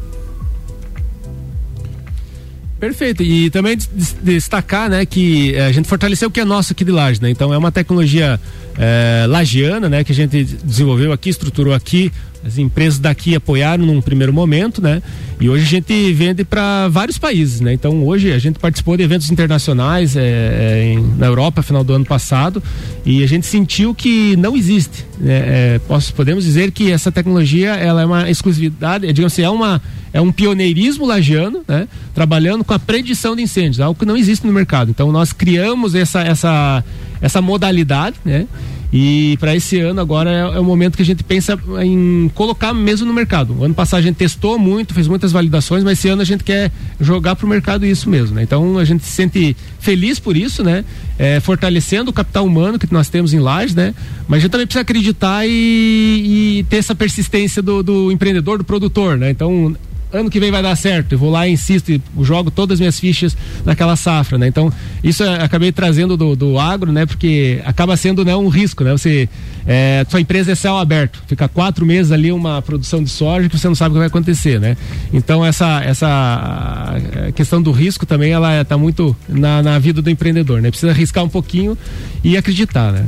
Perfeito. 2.79 3.21
E 3.21 3.49
também 3.49 3.77
destacar, 4.23 4.89
né, 4.89 5.05
que 5.05 5.53
eh, 5.53 5.65
a 5.65 5.71
gente 5.71 5.87
fortaleceu 5.87 6.29
o 6.29 6.31
que 6.31 6.39
é 6.39 6.45
nosso 6.45 6.71
aqui 6.71 6.85
de 6.85 6.91
Laje, 6.91 7.21
né? 7.21 7.29
Então 7.29 7.53
é 7.53 7.57
uma 7.57 7.71
tecnologia 7.71 8.39
é, 8.77 9.25
lagiana, 9.27 9.89
né, 9.89 10.03
que 10.05 10.13
a 10.13 10.15
gente 10.15 10.43
desenvolveu 10.63 11.11
aqui, 11.11 11.29
estruturou 11.29 11.73
aqui, 11.73 12.09
as 12.45 12.57
empresas 12.57 12.97
daqui 12.97 13.35
apoiaram 13.35 13.85
num 13.85 14.01
primeiro 14.01 14.31
momento, 14.31 14.81
né? 14.81 15.03
E 15.41 15.49
hoje 15.49 15.65
a 15.65 15.67
gente 15.67 16.13
vende 16.13 16.45
para 16.45 16.87
vários 16.87 17.17
países, 17.17 17.59
né? 17.59 17.73
Então 17.73 18.01
hoje 18.05 18.31
a 18.31 18.39
gente 18.39 18.59
participou 18.59 18.95
de 18.95 19.03
eventos 19.03 19.29
internacionais 19.29 20.15
é, 20.15 20.93
em, 20.93 21.17
na 21.17 21.25
Europa, 21.25 21.61
final 21.61 21.83
do 21.83 21.93
ano 21.93 22.05
passado, 22.05 22.63
e 23.05 23.21
a 23.21 23.27
gente 23.27 23.45
sentiu 23.45 23.93
que 23.93 24.37
não 24.37 24.55
existe. 24.55 25.05
Né? 25.19 25.33
É, 25.45 25.81
posso, 25.85 26.13
podemos 26.13 26.45
dizer 26.45 26.71
que 26.71 26.89
essa 26.89 27.11
tecnologia 27.11 27.71
ela 27.71 28.03
é 28.03 28.05
uma 28.05 28.29
exclusividade, 28.29 29.05
digamos 29.11 29.33
assim, 29.33 29.41
é 29.41 29.49
uma 29.49 29.81
é 30.13 30.21
um 30.21 30.31
pioneirismo 30.31 31.05
lagiano, 31.05 31.63
né? 31.67 31.87
Trabalhando 32.13 32.63
com 32.63 32.73
a 32.73 32.79
predição 32.79 33.35
de 33.35 33.41
incêndios, 33.41 33.79
algo 33.79 33.99
que 33.99 34.05
não 34.05 34.17
existe 34.17 34.45
no 34.45 34.53
mercado. 34.53 34.89
Então 34.91 35.11
nós 35.11 35.31
criamos 35.31 35.95
essa 35.95 36.21
essa 36.21 36.83
essa 37.21 37.41
modalidade, 37.41 38.15
né? 38.23 38.47
E 38.91 39.37
para 39.39 39.55
esse 39.55 39.79
ano 39.79 40.01
agora 40.01 40.31
é, 40.31 40.39
é, 40.39 40.59
o 40.59 40.63
momento 40.63 40.95
que 40.95 41.03
a 41.03 41.05
gente 41.05 41.23
pensa 41.23 41.57
em 41.83 42.29
colocar 42.33 42.73
mesmo 42.73 43.05
no 43.05 43.13
mercado. 43.13 43.55
O 43.59 43.63
ano 43.63 43.73
passado 43.73 43.99
a 43.99 44.01
gente 44.01 44.15
testou 44.15 44.57
muito, 44.57 44.95
fez 44.95 45.07
muitas 45.07 45.31
validações, 45.31 45.83
mas 45.83 45.99
esse 45.99 46.09
ano 46.09 46.23
a 46.23 46.25
gente 46.25 46.43
quer 46.43 46.71
jogar 46.99 47.35
para 47.35 47.45
o 47.45 47.49
mercado 47.49 47.85
isso 47.85 48.09
mesmo, 48.09 48.35
né? 48.35 48.41
Então 48.41 48.79
a 48.79 48.85
gente 48.85 49.05
se 49.05 49.11
sente 49.11 49.55
feliz 49.79 50.19
por 50.19 50.35
isso, 50.35 50.63
né? 50.63 50.83
É, 51.19 51.39
fortalecendo 51.39 52.09
o 52.09 52.13
capital 52.13 52.45
humano 52.45 52.79
que 52.79 52.91
nós 52.91 53.09
temos 53.09 53.31
em 53.31 53.39
Lages, 53.39 53.75
né? 53.75 53.93
Mas 54.27 54.39
a 54.39 54.41
gente 54.41 54.51
também 54.51 54.65
precisa 54.65 54.81
acreditar 54.81 55.45
e, 55.45 56.59
e 56.59 56.65
ter 56.67 56.77
essa 56.77 56.95
persistência 56.95 57.61
do, 57.61 57.83
do 57.83 58.11
empreendedor, 58.11 58.57
do 58.57 58.63
produtor, 58.63 59.17
né? 59.17 59.29
Então 59.29 59.75
ano 60.11 60.29
que 60.29 60.39
vem 60.39 60.51
vai 60.51 60.61
dar 60.61 60.75
certo. 60.75 61.13
Eu 61.13 61.19
vou 61.19 61.29
lá 61.29 61.47
e 61.47 61.51
insisto 61.51 61.91
e 61.91 62.01
jogo 62.21 62.49
todas 62.51 62.75
as 62.75 62.79
minhas 62.79 62.99
fichas 62.99 63.35
naquela 63.65 63.95
safra, 63.95 64.37
né? 64.37 64.47
Então, 64.47 64.71
isso 65.03 65.23
eu 65.23 65.33
acabei 65.33 65.71
trazendo 65.71 66.17
do, 66.17 66.35
do 66.35 66.59
agro, 66.59 66.91
né? 66.91 67.05
Porque 67.05 67.61
acaba 67.65 67.95
sendo 67.95 68.25
né, 68.25 68.35
um 68.35 68.47
risco, 68.47 68.83
né? 68.83 68.91
Você, 68.91 69.29
é, 69.67 70.05
sua 70.09 70.19
empresa 70.19 70.51
é 70.51 70.55
céu 70.55 70.77
aberto, 70.77 71.21
fica 71.27 71.47
quatro 71.47 71.85
meses 71.85 72.11
ali 72.11 72.31
uma 72.31 72.61
produção 72.61 73.03
de 73.03 73.09
soja 73.09 73.47
que 73.47 73.57
você 73.57 73.67
não 73.67 73.75
sabe 73.75 73.91
o 73.91 73.93
que 73.93 73.99
vai 73.99 74.07
acontecer, 74.07 74.59
né? 74.59 74.75
Então, 75.13 75.45
essa, 75.45 75.81
essa 75.83 76.95
questão 77.35 77.61
do 77.61 77.71
risco 77.71 78.05
também, 78.05 78.31
ela 78.31 78.61
está 78.61 78.77
muito 78.77 79.15
na, 79.27 79.61
na 79.61 79.79
vida 79.79 80.01
do 80.01 80.09
empreendedor, 80.09 80.61
né? 80.61 80.69
Precisa 80.69 80.91
arriscar 80.91 81.23
um 81.23 81.29
pouquinho 81.29 81.77
e 82.23 82.35
acreditar, 82.35 82.91
né? 82.91 83.05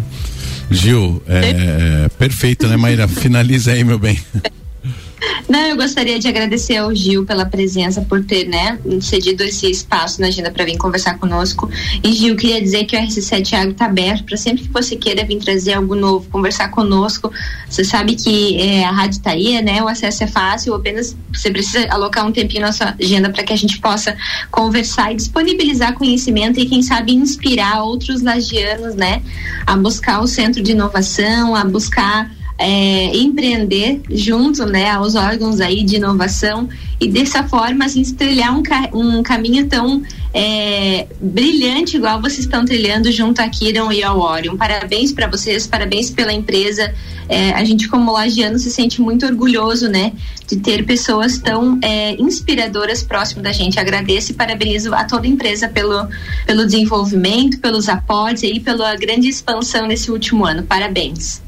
Gil, 0.69 1.21
é, 1.27 2.05
é, 2.05 2.09
perfeito, 2.17 2.65
né, 2.67 2.77
Maíra? 2.77 3.07
Finaliza 3.07 3.73
aí, 3.73 3.83
meu 3.83 3.99
bem. 3.99 4.17
Não, 5.47 5.59
eu 5.59 5.75
gostaria 5.75 6.17
de 6.17 6.27
agradecer 6.27 6.77
ao 6.77 6.93
Gil 6.95 7.25
pela 7.25 7.45
presença, 7.45 8.01
por 8.01 8.23
ter, 8.23 8.47
né, 8.47 8.79
cedido 9.01 9.43
esse 9.43 9.69
espaço 9.69 10.19
na 10.19 10.27
agenda 10.27 10.49
para 10.49 10.65
vir 10.65 10.77
conversar 10.77 11.17
conosco. 11.19 11.69
E 12.03 12.11
Gil, 12.13 12.35
queria 12.35 12.61
dizer 12.61 12.85
que 12.85 12.95
o 12.95 12.99
RC7 12.99 13.53
Agro 13.53 13.71
está 13.71 13.85
aberto 13.85 14.23
para 14.23 14.37
sempre 14.37 14.63
que 14.63 14.69
você 14.69 14.95
queira 14.95 15.23
vir 15.23 15.37
trazer 15.37 15.73
algo 15.73 15.95
novo, 15.95 16.27
conversar 16.29 16.69
conosco. 16.69 17.31
Você 17.69 17.83
sabe 17.83 18.15
que 18.15 18.59
é, 18.59 18.83
a 18.83 18.91
rádio 18.91 19.17
está 19.17 19.31
aí, 19.31 19.61
né? 19.61 19.81
O 19.83 19.87
acesso 19.87 20.23
é 20.23 20.27
fácil, 20.27 20.73
apenas 20.73 21.15
você 21.31 21.51
precisa 21.51 21.87
alocar 21.91 22.25
um 22.25 22.31
tempinho 22.31 22.61
na 22.61 22.71
sua 22.71 22.95
agenda 22.99 23.29
para 23.29 23.43
que 23.43 23.53
a 23.53 23.57
gente 23.57 23.79
possa 23.79 24.15
conversar 24.49 25.11
e 25.11 25.15
disponibilizar 25.15 25.93
conhecimento 25.93 26.59
e 26.59 26.65
quem 26.65 26.81
sabe 26.81 27.13
inspirar 27.13 27.83
outros 27.83 28.21
lagianos, 28.21 28.95
né, 28.95 29.21
a 29.65 29.75
buscar 29.77 30.21
o 30.21 30.27
centro 30.27 30.63
de 30.63 30.71
inovação, 30.71 31.55
a 31.55 31.63
buscar 31.63 32.31
é, 32.61 33.17
empreender 33.17 34.01
junto 34.11 34.67
né, 34.67 34.91
aos 34.91 35.15
órgãos 35.15 35.59
aí 35.59 35.83
de 35.83 35.95
inovação 35.95 36.69
e 36.99 37.07
dessa 37.07 37.43
forma 37.43 37.85
assim, 37.85 38.03
trilhar 38.03 38.55
um, 38.55 38.61
um 38.93 39.23
caminho 39.23 39.67
tão 39.67 40.03
é, 40.31 41.07
brilhante 41.19 41.97
igual 41.97 42.21
vocês 42.21 42.41
estão 42.41 42.63
trilhando 42.63 43.11
junto 43.11 43.41
a 43.41 43.49
Kiron 43.49 43.91
e 43.91 44.03
ao 44.03 44.19
Orion. 44.19 44.55
Parabéns 44.55 45.11
para 45.11 45.25
vocês, 45.25 45.65
parabéns 45.65 46.11
pela 46.11 46.31
empresa. 46.31 46.93
É, 47.27 47.51
a 47.53 47.63
gente 47.65 47.89
como 47.89 48.11
lagiano 48.11 48.59
se 48.59 48.69
sente 48.69 49.01
muito 49.01 49.25
orgulhoso, 49.25 49.89
né, 49.89 50.13
de 50.47 50.57
ter 50.57 50.85
pessoas 50.85 51.39
tão 51.39 51.79
é, 51.81 52.13
inspiradoras 52.21 53.01
próximo 53.01 53.41
da 53.41 53.51
gente. 53.51 53.79
Agradeço 53.79 54.33
e 54.33 54.35
parabenizo 54.35 54.93
a 54.93 55.03
toda 55.03 55.25
a 55.25 55.29
empresa 55.29 55.67
pelo, 55.67 56.07
pelo 56.45 56.63
desenvolvimento, 56.63 57.57
pelos 57.57 57.89
aportes 57.89 58.43
e 58.43 58.59
pela 58.59 58.95
grande 58.95 59.27
expansão 59.27 59.87
nesse 59.87 60.11
último 60.11 60.45
ano. 60.45 60.61
Parabéns. 60.61 61.41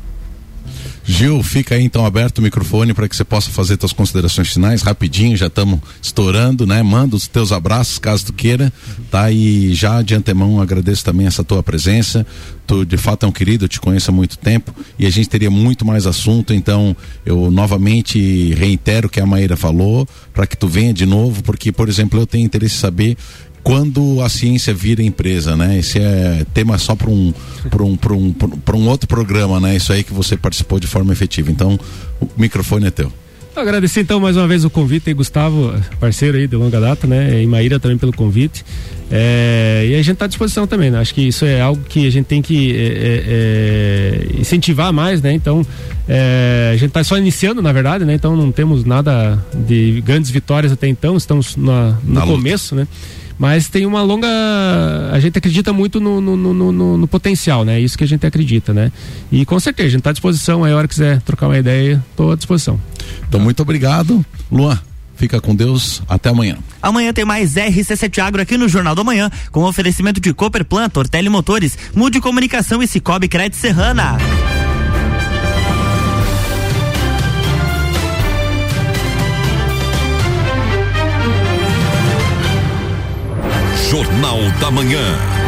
Gil, 1.05 1.43
fica 1.43 1.75
aí 1.75 1.83
então 1.83 2.05
aberto 2.05 2.37
o 2.37 2.41
microfone 2.41 2.93
para 2.93 3.09
que 3.09 3.15
você 3.15 3.25
possa 3.25 3.49
fazer 3.49 3.77
suas 3.79 3.91
considerações 3.91 4.53
finais 4.53 4.81
rapidinho, 4.81 5.35
já 5.35 5.47
estamos 5.47 5.79
estourando, 6.01 6.65
né? 6.65 6.81
Manda 6.81 7.15
os 7.15 7.27
teus 7.27 7.51
abraços 7.51 7.99
caso 7.99 8.27
tu 8.27 8.33
queira, 8.33 8.71
tá? 9.11 9.29
E 9.29 9.73
já 9.73 10.01
de 10.01 10.15
antemão 10.15 10.61
agradeço 10.61 11.03
também 11.03 11.27
essa 11.27 11.43
tua 11.43 11.61
presença. 11.61 12.25
Tu 12.65 12.85
de 12.85 12.95
fato 12.95 13.25
é 13.25 13.29
um 13.29 13.31
querido, 13.31 13.65
eu 13.65 13.69
te 13.69 13.81
conheço 13.81 14.11
há 14.11 14.13
muito 14.13 14.37
tempo 14.37 14.73
e 14.97 15.05
a 15.05 15.09
gente 15.09 15.27
teria 15.27 15.51
muito 15.51 15.85
mais 15.85 16.07
assunto, 16.07 16.53
então 16.53 16.95
eu 17.25 17.51
novamente 17.51 18.53
reitero 18.53 19.07
o 19.07 19.09
que 19.09 19.19
a 19.19 19.25
Maíra 19.25 19.57
falou, 19.57 20.07
para 20.33 20.47
que 20.47 20.55
tu 20.55 20.67
venha 20.69 20.93
de 20.93 21.05
novo, 21.05 21.43
porque 21.43 21.71
por 21.71 21.89
exemplo, 21.89 22.19
eu 22.19 22.25
tenho 22.25 22.45
interesse 22.45 22.75
em 22.75 22.79
saber 22.79 23.17
quando 23.63 24.21
a 24.21 24.29
ciência 24.29 24.73
vira 24.73 25.01
empresa, 25.01 25.55
né? 25.55 25.79
Esse 25.79 25.97
é 25.99 26.45
tema 26.53 26.77
só 26.77 26.95
para 26.95 27.09
um, 27.09 27.33
um, 27.79 27.97
um, 28.13 28.35
um 28.75 28.87
outro 28.87 29.07
programa, 29.07 29.59
né? 29.59 29.75
Isso 29.75 29.93
aí 29.93 30.03
que 30.03 30.13
você 30.13 30.35
participou 30.35 30.79
de 30.79 30.87
forma 30.87 31.13
efetiva. 31.13 31.49
Então, 31.49 31.79
o 32.19 32.27
microfone 32.37 32.87
é 32.87 32.91
teu. 32.91 33.11
Agradecer 33.55 34.01
então 34.01 34.19
mais 34.19 34.35
uma 34.35 34.47
vez 34.47 34.65
o 34.65 34.69
convite 34.69 35.09
aí, 35.09 35.13
Gustavo, 35.13 35.73
parceiro 35.99 36.39
aí 36.39 36.47
de 36.47 36.55
longa 36.55 36.81
data, 36.81 37.05
né? 37.05 37.41
E 37.41 37.45
Maíra 37.45 37.79
também 37.79 37.99
pelo 37.99 38.11
convite. 38.11 38.65
É, 39.11 39.85
e 39.89 39.93
a 39.93 39.97
gente 39.97 40.13
está 40.13 40.25
à 40.25 40.27
disposição 40.27 40.65
também, 40.65 40.89
né? 40.89 40.99
Acho 40.99 41.13
que 41.13 41.21
isso 41.21 41.45
é 41.45 41.61
algo 41.61 41.83
que 41.87 42.07
a 42.07 42.09
gente 42.09 42.25
tem 42.25 42.41
que 42.41 42.75
é, 42.75 42.79
é, 42.81 44.37
é 44.37 44.41
incentivar 44.41 44.91
mais, 44.91 45.21
né? 45.21 45.31
Então, 45.31 45.63
é, 46.09 46.71
a 46.73 46.77
gente 46.77 46.87
está 46.89 47.03
só 47.03 47.15
iniciando, 47.15 47.61
na 47.61 47.71
verdade, 47.71 48.03
né? 48.05 48.15
Então 48.15 48.35
não 48.35 48.51
temos 48.51 48.83
nada 48.83 49.37
de 49.53 50.01
grandes 50.01 50.31
vitórias 50.31 50.71
até 50.71 50.87
então, 50.87 51.15
estamos 51.15 51.55
na, 51.55 51.95
no 52.03 52.13
na 52.15 52.21
começo, 52.25 52.73
luta. 52.73 52.89
né? 52.91 52.97
Mas 53.37 53.67
tem 53.67 53.85
uma 53.85 54.01
longa. 54.01 54.27
A 55.11 55.19
gente 55.19 55.37
acredita 55.37 55.73
muito 55.73 55.99
no, 55.99 56.21
no, 56.21 56.35
no, 56.37 56.71
no, 56.71 56.97
no 56.97 57.07
potencial, 57.07 57.65
né? 57.65 57.79
Isso 57.79 57.97
que 57.97 58.03
a 58.03 58.07
gente 58.07 58.25
acredita, 58.25 58.73
né? 58.73 58.91
E 59.31 59.45
com 59.45 59.59
certeza, 59.59 59.87
a 59.87 59.91
gente 59.91 59.99
está 59.99 60.09
à 60.11 60.13
disposição. 60.13 60.63
Aí, 60.63 60.71
a 60.71 60.77
hora 60.77 60.87
que 60.87 60.93
quiser 60.93 61.21
trocar 61.21 61.47
uma 61.47 61.57
ideia, 61.57 62.03
estou 62.11 62.31
à 62.31 62.35
disposição. 62.35 62.79
Então, 63.27 63.39
muito 63.39 63.61
obrigado. 63.61 64.23
Luan. 64.51 64.79
Fica 65.15 65.39
com 65.39 65.55
Deus, 65.55 66.01
até 66.09 66.29
amanhã. 66.29 66.57
Amanhã 66.81 67.13
tem 67.13 67.23
mais 67.23 67.53
RC7 67.53 68.19
Agro 68.19 68.41
aqui 68.41 68.57
no 68.57 68.67
Jornal 68.67 68.95
do 68.95 69.05
Manhã, 69.05 69.29
com 69.51 69.63
oferecimento 69.63 70.19
de 70.19 70.33
Cooper 70.33 70.65
Plant, 70.65 70.97
Ortelli 70.97 71.29
Motores, 71.29 71.77
Mude 71.95 72.19
Comunicação 72.19 72.81
e 72.81 72.87
Cicobi 72.87 73.27
Crédito 73.27 73.55
Serrana. 73.55 74.17
Jornal 83.93 84.39
da 84.59 84.71
Manhã. 84.71 85.42